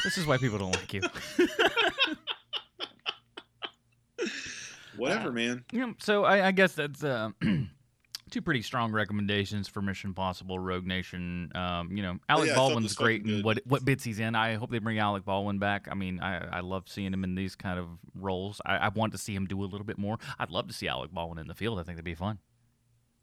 [0.03, 1.01] This is why people don't like you.
[4.97, 5.63] Whatever, man.
[5.72, 7.30] Yeah, so I, I guess that's uh,
[8.32, 11.51] two pretty strong recommendations for Mission Impossible, Rogue Nation.
[11.55, 14.36] Um, you know, Alec yeah, Baldwin's great in what what bits he's in.
[14.36, 15.88] I hope they bring Alec Baldwin back.
[15.89, 18.61] I mean, I, I love seeing him in these kind of roles.
[18.65, 20.17] I, I want to see him do a little bit more.
[20.39, 21.80] I'd love to see Alec Baldwin in the field.
[21.80, 22.39] I think that'd be fun.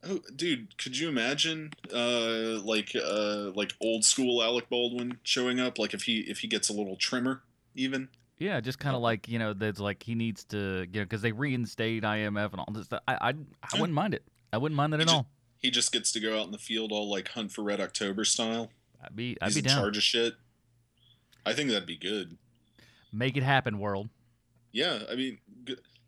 [0.07, 5.79] Oh, dude, could you imagine, uh, like, uh, like old school Alec Baldwin showing up?
[5.79, 7.43] Like if he if he gets a little trimmer,
[7.75, 8.09] even.
[8.39, 11.23] Yeah, just kind of like you know, that's like he needs to, you know, because
[11.23, 13.01] they reinstate IMF and all this stuff.
[13.09, 13.29] I I,
[13.63, 14.23] I wouldn't mind it.
[14.53, 15.27] I wouldn't mind that He at ju- all.
[15.59, 18.25] he just gets to go out in the field all like Hunt for Red October
[18.25, 18.71] style.
[19.05, 19.81] I'd be I'd He's be in down.
[19.83, 20.35] charge of shit.
[21.45, 22.39] I think that'd be good.
[23.13, 24.09] Make it happen, world.
[24.71, 25.39] Yeah, I mean,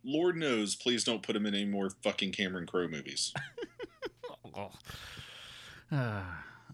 [0.05, 3.32] Lord knows, please don't put him in any more fucking Cameron Crowe movies.
[4.61, 4.71] Oh.
[5.97, 6.23] I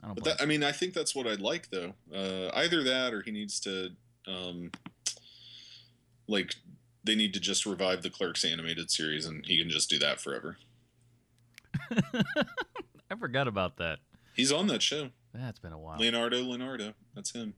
[0.03, 1.95] don't But that, I mean, I think that's what I'd like though.
[2.15, 3.91] Uh, either that, or he needs to,
[4.27, 4.71] um,
[6.29, 6.55] like,
[7.05, 10.21] they need to just revive the Clerks animated series, and he can just do that
[10.21, 10.57] forever.
[11.91, 14.01] I forgot about that.
[14.35, 15.11] He's on that show.
[15.33, 15.99] That's been a while.
[15.99, 17.55] Leonardo, Leonardo, that's him.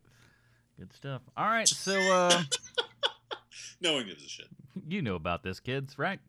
[0.78, 1.22] Good stuff.
[1.36, 2.42] All right, so uh,
[3.80, 4.48] No one gives a shit.
[4.88, 6.20] you know about this, kids, right?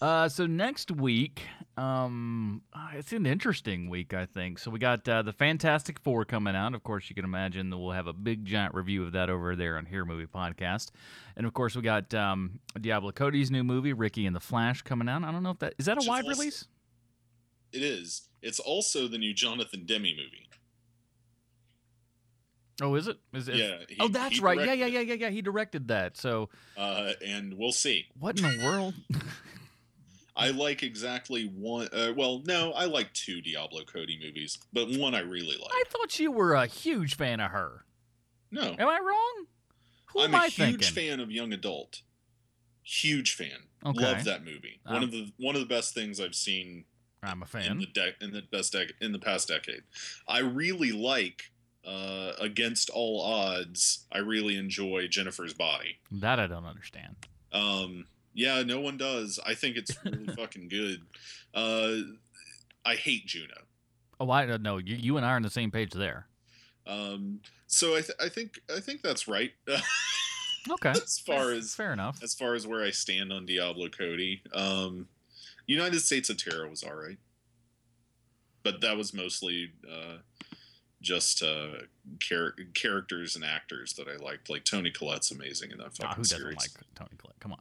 [0.00, 1.42] Uh, so next week,
[1.76, 4.58] um, uh, it's an interesting week, I think.
[4.60, 6.74] So we got uh, the Fantastic Four coming out.
[6.74, 9.56] Of course, you can imagine that we'll have a big giant review of that over
[9.56, 10.90] there on Here Movie Podcast.
[11.36, 15.08] And of course, we got um, Diablo Cody's new movie, Ricki and the Flash, coming
[15.08, 15.24] out.
[15.24, 16.64] I don't know if that is that a wide also- release.
[17.72, 18.28] It is.
[18.40, 20.48] It's also the new Jonathan Demme movie.
[22.80, 23.18] Oh, is it?
[23.34, 23.56] Is it?
[23.56, 24.56] Yeah, he- oh, that's right.
[24.58, 25.30] Yeah, yeah, yeah, yeah, yeah.
[25.30, 26.16] He directed that.
[26.16, 28.06] So Uh, and we'll see.
[28.18, 28.94] what in the world?
[30.38, 31.88] I like exactly one.
[31.92, 35.70] Uh, well, no, I like two Diablo Cody movies, but one I really like.
[35.72, 37.84] I thought you were a huge fan of her.
[38.50, 39.46] No, Am I wrong?
[40.12, 40.56] Who I'm am a I huge
[40.90, 40.94] thinking?
[41.10, 42.02] fan of Young Adult.
[42.82, 43.58] Huge fan.
[43.84, 44.00] Okay.
[44.00, 44.80] Love that movie.
[44.84, 46.84] One Um, of the one of the best things I've seen
[47.22, 47.78] I'm a in fan.
[47.78, 49.82] the de- in the best dec- in the past decade.
[50.26, 51.50] I really like
[51.84, 54.06] uh, Against All Odds.
[54.12, 55.98] I really enjoy Jennifer's Body.
[56.10, 57.16] That I don't understand.
[57.52, 59.38] Um, yeah, no one does.
[59.46, 61.02] I think it's really fucking good.
[61.54, 61.96] Uh,
[62.84, 63.54] I hate Juno.
[64.20, 64.78] Oh, I don't know.
[64.78, 66.26] You, you and I are on the same page there.
[66.86, 69.52] Um, so I, th- I think I think that's right.
[70.70, 70.90] Okay.
[70.90, 72.22] as far as Fair enough.
[72.22, 75.06] as far as where I stand on Diablo Cody, um,
[75.66, 77.16] United States of Tara was all right,
[78.64, 80.16] but that was mostly uh,
[81.00, 81.68] just uh,
[82.20, 84.50] char- characters and actors that I liked.
[84.50, 87.40] Like Toni Collette's amazing in that fucking Ah, who doesn't like Toni Collette?
[87.40, 87.60] Come on.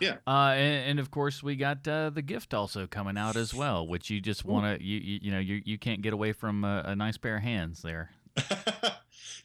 [0.00, 0.16] Yeah.
[0.26, 3.86] Uh, and, and of course we got uh, the gift also coming out as well,
[3.86, 6.64] which you just want to you, you you know you you can't get away from
[6.64, 8.10] a, a nice pair of hands there.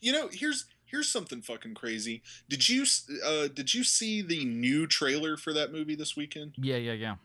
[0.02, 2.24] You know, here's here's something fucking crazy.
[2.49, 2.86] Did you
[3.24, 6.54] uh, did you see the new trailer for that movie this weekend?
[6.58, 7.16] Yeah, yeah, yeah.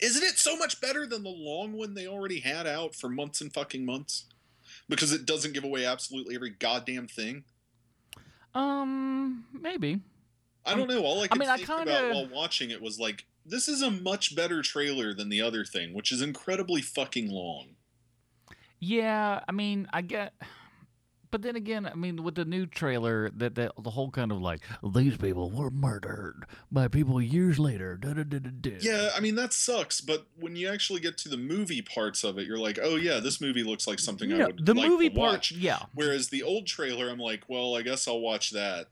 [0.00, 3.42] Isn't it so much better than the long one they already had out for months
[3.42, 4.24] and fucking months?
[4.88, 7.44] Because it doesn't give away absolutely every goddamn thing.
[8.54, 10.00] Um, maybe.
[10.66, 11.02] I don't know.
[11.04, 13.66] All I I could mean, I think kinda- about while watching it was like, this
[13.68, 17.76] is a much better trailer than the other thing, which is incredibly fucking long.
[18.78, 20.32] Yeah, I mean, I get,
[21.30, 24.40] but then again, I mean, with the new trailer, that that the whole kind of
[24.40, 24.62] like
[24.94, 27.96] these people were murdered by people years later.
[27.96, 28.78] Da, da, da, da, da.
[28.80, 32.38] Yeah, I mean that sucks, but when you actually get to the movie parts of
[32.38, 34.88] it, you're like, oh yeah, this movie looks like something I Yeah, would the like
[34.88, 35.52] movie to part, watch.
[35.52, 35.80] yeah.
[35.94, 38.88] Whereas the old trailer, I'm like, well, I guess I'll watch that.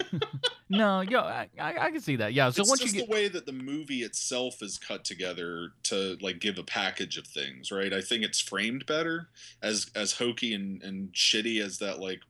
[0.68, 2.32] No, yo, I, I, I can see that.
[2.32, 2.50] Yeah.
[2.50, 6.18] So it's once you get, the way that the movie itself is cut together to
[6.20, 7.92] like give a package of things, right?
[7.92, 9.28] I think it's framed better
[9.62, 12.20] as as hokey and, and shitty as that like,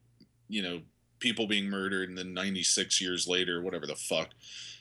[0.49, 0.83] you know,
[1.19, 4.29] people being murdered and then 96 years later, whatever the fuck,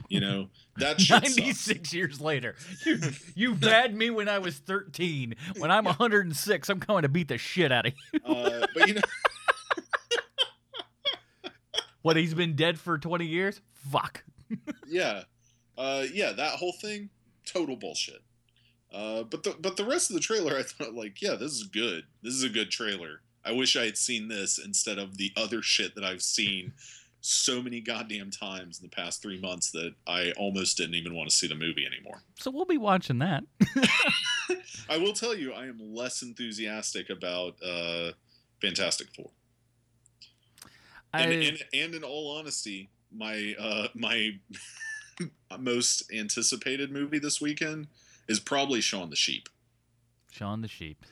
[0.09, 1.37] you know, that shit sucks.
[1.37, 2.55] 96 years later.
[2.85, 2.99] You,
[3.35, 5.33] you had me when I was 13.
[5.57, 8.19] When I'm 106, I'm coming to beat the shit out of you.
[8.25, 9.01] Uh, but you know,
[12.05, 13.61] What, he's been dead for 20 years?
[13.73, 14.23] Fuck.
[14.87, 15.23] yeah,
[15.75, 17.09] uh, yeah, that whole thing,
[17.47, 18.21] total bullshit.
[18.93, 21.63] Uh, but the but the rest of the trailer, I thought like, yeah, this is
[21.63, 22.03] good.
[22.21, 23.21] This is a good trailer.
[23.43, 26.73] I wish I had seen this instead of the other shit that I've seen
[27.21, 31.31] so many goddamn times in the past three months that I almost didn't even want
[31.31, 32.21] to see the movie anymore.
[32.35, 33.45] So we'll be watching that.
[34.91, 38.11] I will tell you, I am less enthusiastic about uh,
[38.61, 39.31] Fantastic Four.
[41.21, 44.31] And, I- and, and in all honesty, my uh, my
[45.59, 47.87] most anticipated movie this weekend
[48.27, 49.49] is probably Shaun the Sheep.
[50.31, 51.05] Shaun the Sheep.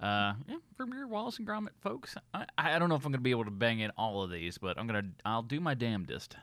[0.00, 2.14] Uh, yeah, from your Wallace and Gromit folks.
[2.32, 4.30] I, I don't know if I'm going to be able to bang in all of
[4.30, 6.36] these, but I'm going to, I'll do my damnedest.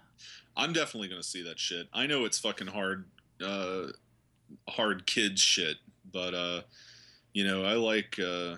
[0.58, 1.88] I'm definitely gonna see that shit.
[1.94, 3.06] I know it's fucking hard,
[3.46, 3.88] uh,
[4.70, 5.76] hard kids shit,
[6.12, 6.62] but uh,
[7.34, 8.18] you know, I like.
[8.18, 8.56] Uh,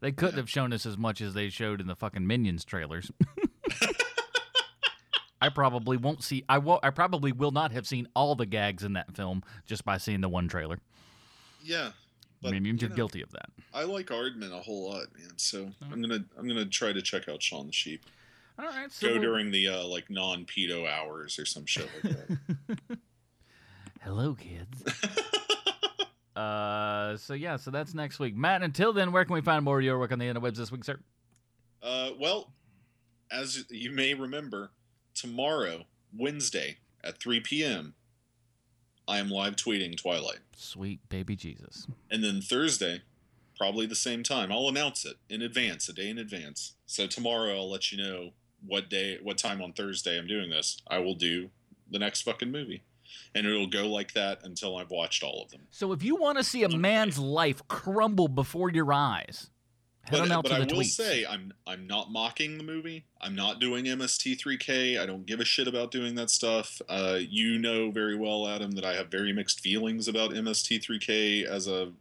[0.00, 3.10] They couldn't have shown us as much as they showed in the fucking Minions trailers.
[5.42, 6.44] I probably won't see.
[6.48, 6.80] I will.
[6.82, 10.20] I probably will not have seen all the gags in that film just by seeing
[10.20, 10.78] the one trailer.
[11.64, 11.92] yeah,
[12.44, 13.48] I mean, you're you know, guilty of that.
[13.72, 15.32] I like Aardman a whole lot, man.
[15.36, 18.04] So I'm gonna I'm gonna try to check out Shaun the Sheep.
[18.58, 21.88] All right, so Go we'll- during the uh, like non pedo hours or some shit
[22.04, 22.78] like that.
[24.02, 24.84] Hello, kids.
[26.36, 28.36] uh, so yeah, so that's next week.
[28.36, 30.70] Matt, until then, where can we find more of your work on the interwebs this
[30.70, 30.98] week, sir?
[31.82, 32.52] Uh, well,
[33.30, 34.70] as you may remember,
[35.14, 35.84] tomorrow,
[36.16, 37.94] Wednesday at 3 p.m.,
[39.06, 40.38] I am live tweeting Twilight.
[40.56, 41.86] Sweet baby Jesus.
[42.10, 43.02] And then Thursday,
[43.56, 44.52] probably the same time.
[44.52, 46.74] I'll announce it in advance, a day in advance.
[46.86, 48.30] So tomorrow I'll let you know
[48.64, 50.80] what day, what time on Thursday I'm doing this.
[50.88, 51.50] I will do
[51.90, 52.84] the next fucking movie.
[53.34, 55.62] And it'll go like that until I've watched all of them.
[55.70, 59.50] So if you want to see a man's life crumble before your eyes,
[60.04, 60.86] head But, but I will tweets.
[60.90, 63.04] say I'm I'm not mocking the movie.
[63.20, 64.98] I'm not doing MST3K.
[65.00, 66.80] I don't give a shit about doing that stuff.
[66.88, 71.66] Uh, you know very well, Adam, that I have very mixed feelings about MST3K as
[71.68, 71.92] a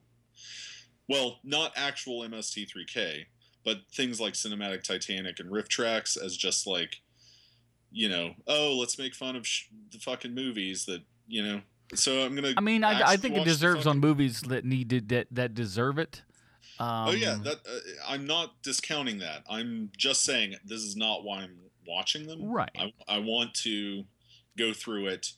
[1.08, 3.26] well, not actual MST3K,
[3.66, 6.97] but things like Cinematic Titanic and RiffTrax as just like,
[7.91, 11.62] you know, oh, let's make fun of sh- the fucking movies that you know.
[11.95, 12.54] So I'm gonna.
[12.56, 15.54] I mean, I, I think it deserves fucking- on movies that need to, that that
[15.56, 16.22] deserve it.
[16.80, 19.43] Um, oh yeah, that uh, I'm not discounting that.
[19.49, 22.49] I'm just saying this is not why I'm watching them.
[22.49, 22.71] Right.
[22.77, 24.05] I, I want to
[24.57, 25.34] go through it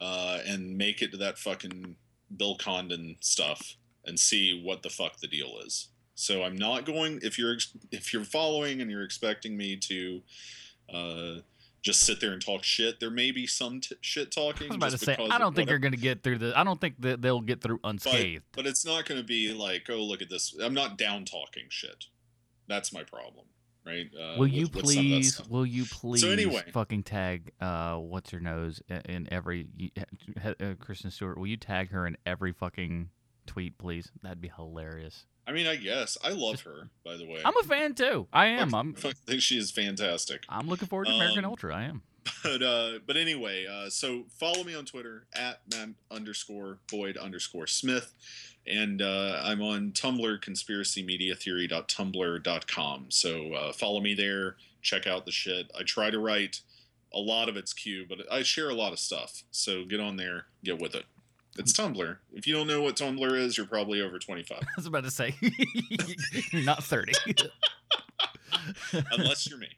[0.00, 1.96] uh, and make it to that fucking
[2.36, 5.88] Bill Condon stuff and see what the fuck the deal is.
[6.14, 7.56] So I'm not going if you're
[7.90, 10.22] if you're following and you're expecting me to
[10.92, 11.34] uh,
[11.84, 12.98] just sit there and talk shit.
[12.98, 14.68] There may be some t- shit talking.
[14.68, 16.58] I was about to say, I don't think they're going to get through the.
[16.58, 18.42] I don't think that they'll get through unscathed.
[18.52, 20.56] but it's not going to be like, oh, look at this.
[20.60, 22.06] I'm not down talking shit.
[22.66, 23.44] That's my problem,
[23.86, 24.06] right?
[24.18, 25.42] Uh, will you with- with some of that please?
[25.50, 26.22] Will you please?
[26.22, 26.64] So anyway.
[26.72, 29.68] fucking tag uh, what's her nose in- in every
[30.42, 31.36] uh, Kristen Stewart.
[31.36, 33.10] Will you tag her in every fucking
[33.46, 34.10] tweet, please?
[34.22, 35.26] That'd be hilarious.
[35.46, 36.88] I mean, I guess I love her.
[37.04, 38.26] By the way, I'm a fan too.
[38.32, 38.74] I am.
[38.74, 38.94] I'm.
[39.04, 40.44] I think she is fantastic.
[40.48, 41.74] I'm looking forward to American Um, Ultra.
[41.76, 42.02] I am.
[42.42, 47.66] But uh, but anyway, uh, so follow me on Twitter at Matt underscore Boyd underscore
[47.66, 48.14] Smith,
[48.66, 50.40] and uh, I'm on Tumblr
[51.74, 53.06] conspiracymediatheory.tumblr.com.
[53.10, 54.56] So uh, follow me there.
[54.82, 55.70] Check out the shit.
[55.78, 56.60] I try to write
[57.12, 59.42] a lot of it's Q, but I share a lot of stuff.
[59.50, 61.04] So get on there, get with it.
[61.58, 62.16] It's Tumblr.
[62.32, 65.10] If you don't know what Tumblr is, you're probably over 25, I was about to
[65.10, 65.34] say
[66.52, 67.12] you're not 30.
[69.12, 69.68] unless you're me.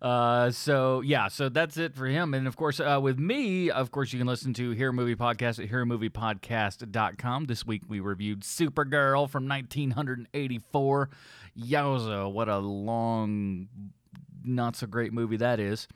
[0.00, 2.34] Uh, so yeah, so that's it for him.
[2.34, 5.62] And of course, uh, with me, of course, you can listen to Hero Movie Podcast
[5.62, 7.44] at HeroMoviePodcast.com.
[7.44, 11.10] This week we reviewed Supergirl from 1984.
[11.58, 13.68] Yowza, what a long,
[14.42, 15.86] not so great movie that is.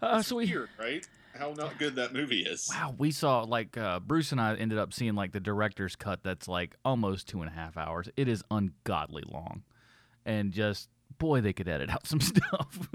[0.00, 1.06] Uh, so we Weird, right?
[1.34, 2.68] How not good that movie is.
[2.72, 6.22] Wow, we saw like uh, Bruce and I ended up seeing like the director's cut
[6.22, 8.08] that's like almost two and a half hours.
[8.16, 9.62] It is ungodly long,
[10.26, 12.88] and just boy, they could edit out some stuff.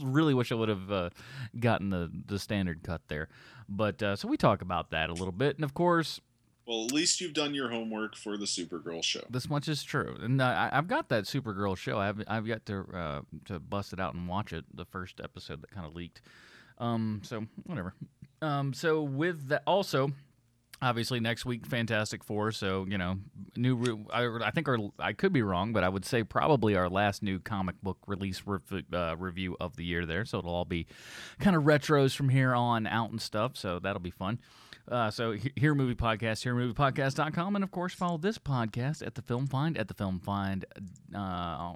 [0.00, 1.10] really wish I would have uh,
[1.58, 3.28] gotten the the standard cut there.
[3.68, 6.20] But uh, so we talk about that a little bit, and of course,
[6.66, 9.22] Well, at least you've done your homework for the Supergirl show.
[9.30, 10.16] this much is true.
[10.20, 11.98] And uh, I, I've got that Supergirl show.
[11.98, 14.64] I've I've got to uh, to bust it out and watch it.
[14.74, 16.20] The first episode that kind of leaked.
[16.82, 17.94] Um, so whatever.
[18.42, 20.10] Um, so with that, also,
[20.82, 22.50] obviously next week, Fantastic Four.
[22.50, 23.18] So you know,
[23.56, 23.76] new.
[23.76, 26.88] Re- I, I think our I could be wrong, but I would say probably our
[26.88, 30.24] last new comic book release rev- uh, review of the year there.
[30.24, 30.86] So it'll all be
[31.38, 33.56] kind of retros from here on out and stuff.
[33.56, 34.40] So that'll be fun.
[34.90, 39.22] Uh, so he- Here Movie Podcast, HereMoviePodcast.com, and of course follow this podcast at the
[39.22, 40.64] Film Find, at the Film Find
[41.14, 41.18] uh,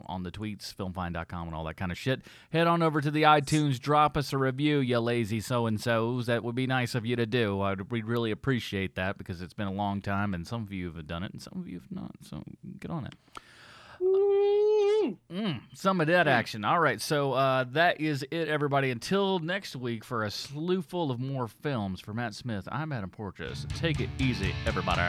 [0.06, 2.22] on the tweets, filmfind.com, and all that kind of shit.
[2.50, 6.26] Head on over to the iTunes, drop us a review, you lazy so and so's.
[6.26, 7.60] That would be nice of you to do.
[7.60, 10.92] I'd we'd really appreciate that because it's been a long time, and some of you
[10.92, 12.12] have done it, and some of you have not.
[12.22, 12.42] So
[12.80, 13.14] get on it.
[15.32, 16.64] Mm, some of that action.
[16.64, 18.90] All right, so uh, that is it, everybody.
[18.90, 22.68] Until next week for a slew full of more films for Matt Smith.
[22.70, 23.66] I'm Adam Porches.
[23.76, 25.02] Take it easy, everybody.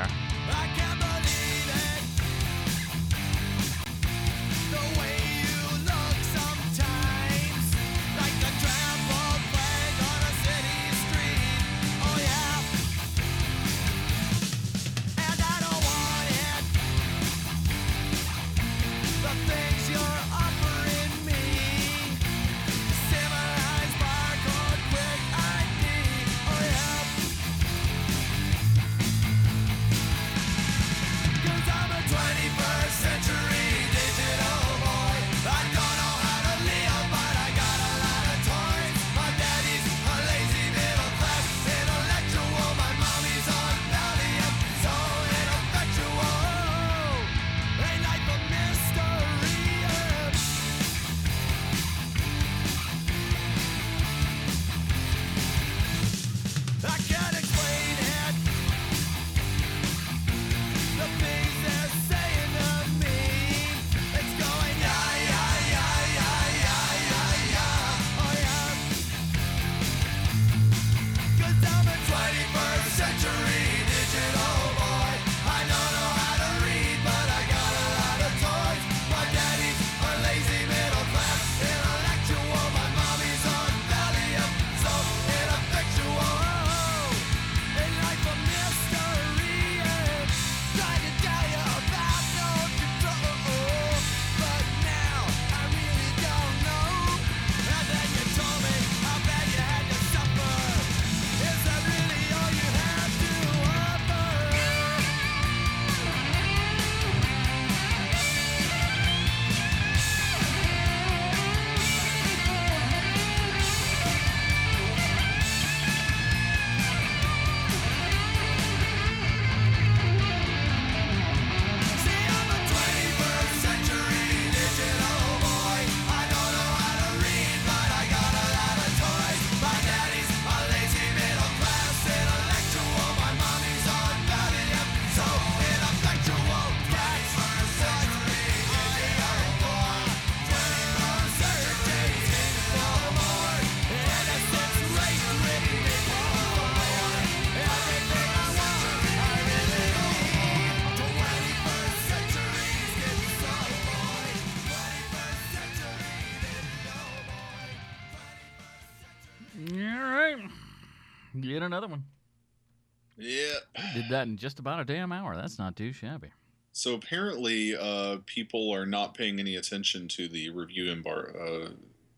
[164.38, 165.35] In just about a damn hour.
[165.35, 166.29] That's not too shabby.
[166.71, 171.69] So apparently, uh, people are not paying any attention to the review embar- uh,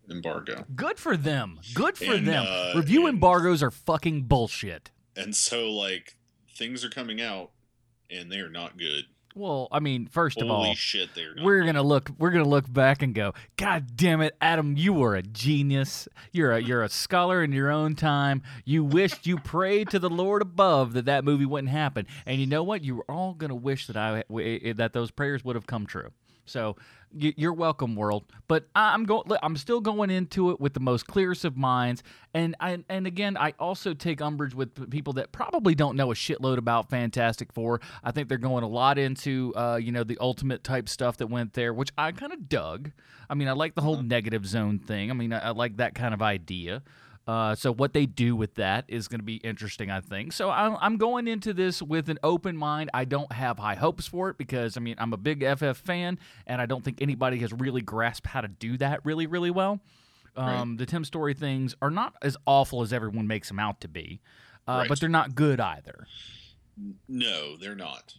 [0.09, 1.61] embargo, Good for them.
[1.73, 2.45] Good for And, them.
[2.45, 4.91] uh, Review and- embargoes are fucking bullshit.
[5.15, 6.17] and so like
[6.55, 7.51] things are coming out,
[8.09, 9.05] and they are not good.
[9.35, 11.45] Well, I mean, first of Holy all, shit, they are not.
[11.45, 12.09] we're gonna look.
[12.17, 14.75] We're gonna look back and go, God damn it, Adam!
[14.75, 16.07] You were a genius.
[16.31, 18.41] You're a you're a scholar in your own time.
[18.65, 22.07] You wished, you prayed to the Lord above that that movie wouldn't happen.
[22.25, 22.83] And you know what?
[22.83, 24.23] You were all gonna wish that I
[24.73, 26.09] that those prayers would have come true.
[26.45, 26.75] So
[27.11, 28.25] you're welcome, world.
[28.47, 29.23] But I'm going.
[29.41, 32.03] I'm still going into it with the most clearest of minds.
[32.33, 36.15] And I, and again, I also take umbrage with people that probably don't know a
[36.15, 37.81] shitload about Fantastic Four.
[38.03, 41.27] I think they're going a lot into, uh, you know, the ultimate type stuff that
[41.27, 42.91] went there, which I kind of dug.
[43.29, 45.09] I mean, I like the whole negative zone thing.
[45.09, 46.83] I mean, I, I like that kind of idea.
[47.29, 50.33] Uh, so what they do with that is going to be interesting, I think.
[50.33, 52.89] So I'm, I'm going into this with an open mind.
[52.91, 56.17] I don't have high hopes for it because I mean I'm a big FF fan,
[56.47, 59.79] and I don't think anybody has really grasped how to do that really, really well.
[60.35, 63.87] Um, The Tim Story things are not as awful as everyone makes them out to
[63.87, 64.21] be,
[64.67, 64.89] uh, Right.
[64.89, 66.07] but they're not good either.
[67.07, 68.15] No, they're not.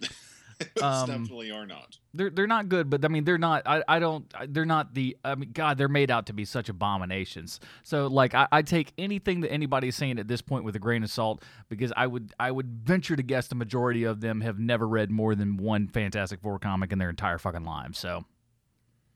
[0.82, 1.98] Um, definitely are not.
[2.14, 3.62] They're they're not good, but I mean they're not.
[3.66, 4.32] I, I don't.
[4.48, 5.16] They're not the.
[5.22, 7.60] I mean, God, they're made out to be such abominations.
[7.82, 11.02] So like, I, I take anything that anybody's saying at this point with a grain
[11.02, 14.58] of salt because I would I would venture to guess the majority of them have
[14.58, 17.98] never read more than one Fantastic Four comic in their entire fucking lives.
[17.98, 18.24] So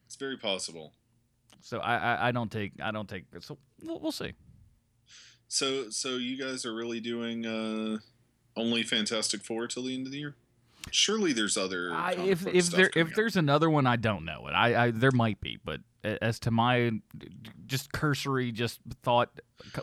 [0.07, 0.93] It's very possible.
[1.63, 3.25] so I I, I don't take I don't take.
[3.41, 4.33] So we'll, we'll see.
[5.49, 7.99] So, so you guys are really doing uh,
[8.57, 10.37] only Fantastic Four till the end of the year?
[10.91, 11.93] Surely there's other.
[11.93, 14.53] I, if if there if there's another one, I don't know it.
[14.53, 16.93] I, I there might be, but as to my
[17.67, 19.31] just cursory just thought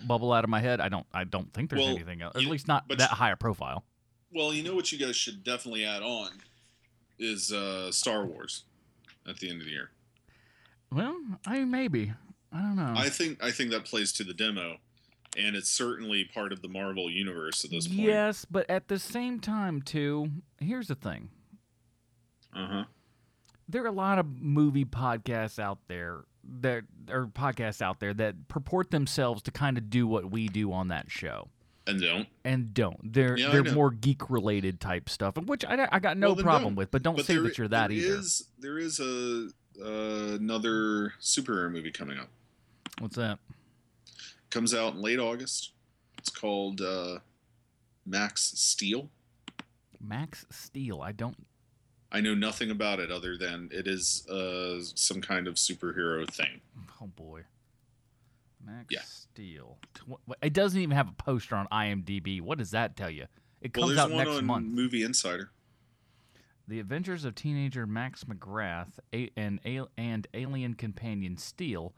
[0.06, 2.36] bubble out of my head, I don't I don't think there's Well, anything else.
[2.36, 3.84] At you- least not that you- high a profile.
[4.34, 6.30] Well, you know what you guys should definitely add on
[7.18, 8.66] is uh, Star Wars
[9.28, 9.92] at the end of the year.
[10.92, 12.14] Well, I maybe
[12.52, 12.94] I don't know.
[12.96, 14.78] I think I think that plays to the demo,
[15.38, 18.00] and it's certainly part of the Marvel universe at this point.
[18.00, 21.30] yes, but at the same time too, here's the thing.
[22.54, 22.84] Uh huh.
[23.70, 26.22] There are a lot of movie podcasts out there
[26.62, 30.72] that or podcasts out there that purport themselves to kind of do what we do
[30.72, 31.50] on that show.
[31.86, 32.28] And don't.
[32.44, 33.14] and don't.
[33.14, 36.76] They're Yeah, they're more geek related type stuff, which I, I got no Well, problem
[36.76, 36.92] with.
[36.92, 38.16] But don't But say there- that you're that there either.
[38.20, 39.50] is- there is a
[39.82, 42.30] uh, another superhero movie coming up.
[43.00, 43.40] What's that?
[44.50, 45.72] Comes out in late August.
[46.18, 47.20] It's called uh,
[48.06, 49.10] Max Steel.
[50.00, 51.02] Max Steel.
[51.02, 51.46] I don't.
[52.12, 56.62] I know nothing about it other than it is uh, some kind of superhero thing.
[57.02, 57.42] Oh boy.
[58.66, 59.02] Max Yeah.
[59.04, 59.78] Steel.
[60.42, 62.42] It doesn't even have a poster on IMDb.
[62.42, 63.26] What does that tell you?
[63.62, 64.68] It comes there's out next on month.
[64.68, 65.52] Movie Insider.
[66.68, 69.00] The Adventures of Teenager Max McGrath
[69.36, 69.60] and,
[69.98, 71.94] and alien companion Steel,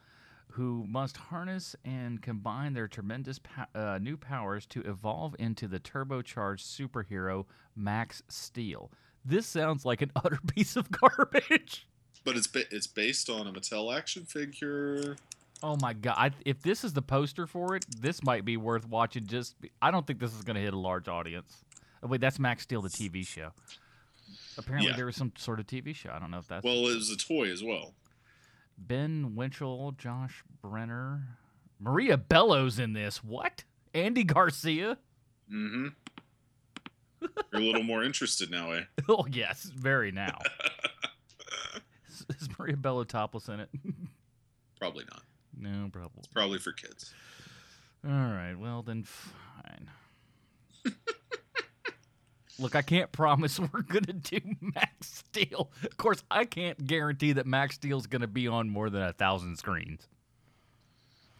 [0.53, 5.79] who must harness and combine their tremendous po- uh, new powers to evolve into the
[5.79, 7.45] turbocharged superhero
[7.75, 8.91] Max Steel.
[9.23, 11.87] This sounds like an utter piece of garbage.
[12.23, 15.15] But it's ba- it's based on a Mattel action figure.
[15.61, 16.15] Oh my god!
[16.17, 19.25] I, if this is the poster for it, this might be worth watching.
[19.27, 21.63] Just I don't think this is going to hit a large audience.
[22.01, 23.49] Oh, wait, that's Max Steel, the TV show.
[24.57, 24.95] Apparently, Yeah.
[24.95, 26.11] there was some sort of TV show.
[26.13, 27.93] I don't know if that's Well, it was a toy as well.
[28.87, 31.23] Ben Winchell, Josh Brener,
[31.79, 33.23] Maria Bellows in this.
[33.23, 33.63] What?
[33.93, 34.97] Andy Garcia?
[35.51, 35.87] Mm-hmm.
[37.21, 38.83] You're a little more interested now, eh?
[39.09, 40.39] oh yes, very now.
[42.07, 43.69] is, is Maria Bello topless in it?
[44.79, 45.23] Probably not.
[45.57, 46.19] no, probably.
[46.19, 47.13] It's probably for kids.
[48.05, 48.55] All right.
[48.57, 49.89] Well then, fine.
[52.59, 55.71] Look, I can't promise we're gonna do Max Steel.
[55.83, 59.57] Of course, I can't guarantee that Max Steel's gonna be on more than a thousand
[59.57, 60.07] screens.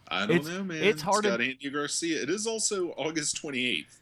[0.08, 0.82] I don't It's- know, man.
[0.82, 2.22] it's hard It's got to- Andy Garcia.
[2.22, 3.98] It is also August 28th.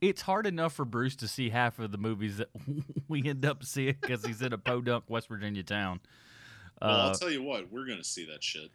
[0.00, 2.48] It's hard enough for Bruce to see half of the movies that
[3.08, 6.00] we end up seeing because he's in a podunk West Virginia town.
[6.80, 8.70] Well, Uh, I'll tell you what, we're gonna see that shit.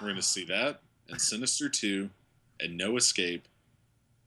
[0.00, 2.10] We're gonna see that and Sinister Two
[2.60, 3.46] and No Escape,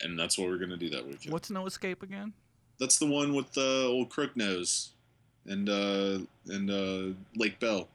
[0.02, 1.32] and that's what we're gonna do that weekend.
[1.34, 2.34] what's No Escape again?
[2.80, 4.92] That's the one with the old crook nose
[5.46, 7.88] and uh and uh Lake Bell.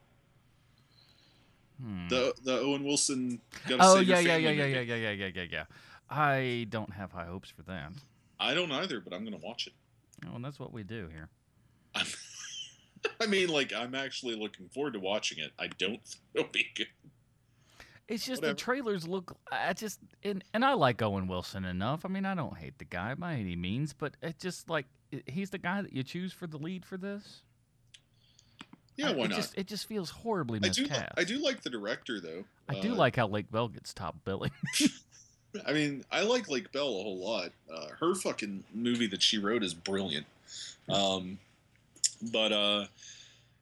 [1.82, 2.08] Hmm.
[2.08, 3.40] The the Owen Wilson.
[3.78, 5.64] Oh Your yeah, yeah, yeah, yeah, yeah, yeah, yeah, yeah, yeah.
[6.10, 7.92] I don't have high hopes for that.
[8.38, 9.72] I don't either, but I'm gonna watch it.
[10.26, 11.28] Oh, and that's what we do here.
[13.20, 15.52] I mean, like I'm actually looking forward to watching it.
[15.58, 16.88] I don't think it'll be good.
[18.10, 18.54] It's just Whatever.
[18.54, 19.36] the trailers look.
[19.52, 22.04] I just and and I like Owen Wilson enough.
[22.04, 24.86] I mean, I don't hate the guy by any means, but it just like
[25.26, 27.42] he's the guy that you choose for the lead for this.
[28.96, 29.36] Yeah, why it not?
[29.36, 30.82] Just, it just feels horribly I do.
[30.82, 31.12] miscast.
[31.16, 32.44] I do like the director though.
[32.68, 34.50] I do Uh, like how Lake Bell gets top billing.
[35.66, 37.50] I mean, I like Lake Bell a whole lot.
[37.72, 40.26] Uh, her fucking movie that she wrote is brilliant.
[40.88, 41.38] Um,
[42.32, 42.86] but uh,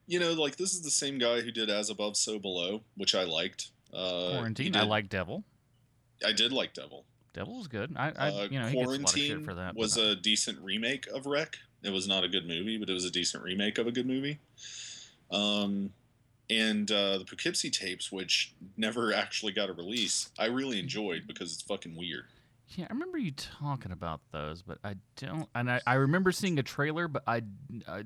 [0.07, 3.13] you know, like this is the same guy who did As Above, So Below, which
[3.13, 3.69] I liked.
[3.93, 4.75] Uh, Quarantine.
[4.75, 5.43] I like Devil.
[6.25, 7.05] I did like Devil.
[7.33, 7.93] Devil was good.
[7.95, 9.75] I, I Uh, you know, a Quarantine for that.
[9.75, 11.57] was a decent remake of REC.
[11.83, 14.05] It was not a good movie, but it was a decent remake of a good
[14.05, 14.39] movie.
[15.31, 15.91] Um,
[16.49, 21.53] and uh, the Poughkeepsie tapes, which never actually got a release, I really enjoyed because
[21.53, 22.25] it's fucking weird.
[22.69, 25.47] Yeah, I remember you talking about those, but I don't.
[25.55, 27.41] And I, I remember seeing a trailer, but I,
[27.87, 28.03] I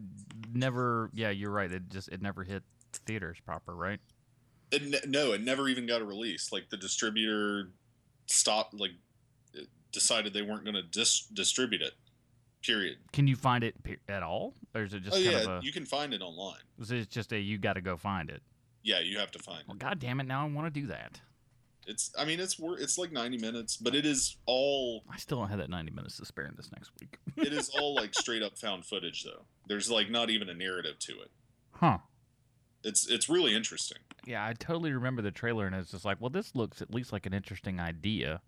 [0.54, 1.10] never.
[1.14, 1.70] Yeah, you're right.
[1.72, 2.64] It just it never hit
[3.06, 4.00] theaters proper, right?
[4.74, 6.52] It, no, it never even got a release.
[6.52, 7.70] Like the distributor
[8.26, 8.92] stopped, like
[9.92, 11.94] decided they weren't going to dis- distribute it.
[12.64, 12.98] Period.
[13.12, 15.64] Can you find it pe- at all, or is it just oh kind yeah, of
[15.64, 15.66] a?
[15.66, 16.62] you can find it online.
[16.80, 18.42] is it just a you got to go find it?
[18.84, 19.68] Yeah, you have to find it.
[19.68, 20.28] Well, God damn it!
[20.28, 21.20] Now I want to do that.
[21.86, 22.12] It's.
[22.18, 25.04] I mean, it's wor- It's like ninety minutes, but it is all.
[25.12, 27.18] I still don't have that 90 minutes to spare in this next week.
[27.36, 29.44] it is all like straight up found footage though.
[29.68, 31.32] There's like not even a narrative to it.
[31.72, 31.98] Huh?
[32.84, 34.00] It's it's really interesting.
[34.26, 37.12] Yeah, I totally remember the trailer, and it's just like, well, this looks at least
[37.12, 38.42] like an interesting idea.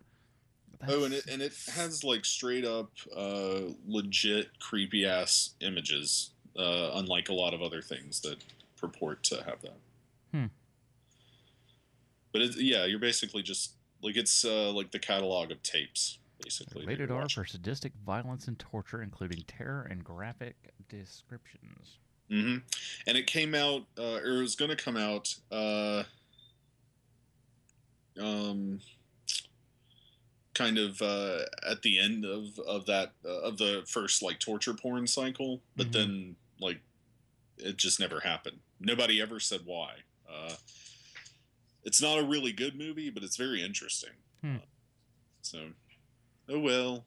[0.87, 6.91] Oh, and it and it has like straight up uh, legit creepy ass images, uh,
[6.93, 8.37] unlike a lot of other things that
[8.77, 9.77] purport to have that.
[10.31, 10.45] Hmm.
[12.33, 16.85] But it, yeah, you're basically just like it's uh, like the catalog of tapes, basically.
[16.85, 20.55] Rated R for sadistic violence and torture, including terror and graphic
[20.89, 21.99] descriptions.
[22.29, 22.57] Hmm
[23.07, 26.03] And it came out, uh, or it was going to come out, uh,
[28.19, 28.79] um,
[30.53, 31.39] kind of uh,
[31.69, 35.87] at the end of of that uh, of the first like torture porn cycle, but
[35.87, 35.91] Mhm.
[35.91, 36.79] then like
[37.57, 38.59] it just never happened.
[38.79, 39.95] Nobody ever said why.
[40.29, 40.55] Uh,
[41.83, 44.09] it's not a really good movie, but it's very interesting.
[44.41, 44.57] Hmm.
[45.41, 45.71] So,
[46.49, 47.05] oh well.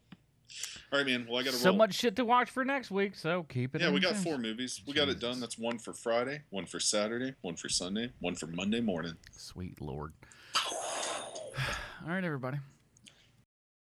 [0.93, 1.27] All right, man.
[1.29, 1.77] Well, I got So roll.
[1.79, 3.81] much shit to watch for next week, so keep it.
[3.81, 4.25] Yeah, we got mind.
[4.25, 4.81] four movies.
[4.87, 5.41] We got it done.
[5.41, 9.15] That's one for Friday, one for Saturday, one for Sunday, one for Monday morning.
[9.37, 10.12] Sweet lord.
[10.73, 12.59] All right, everybody.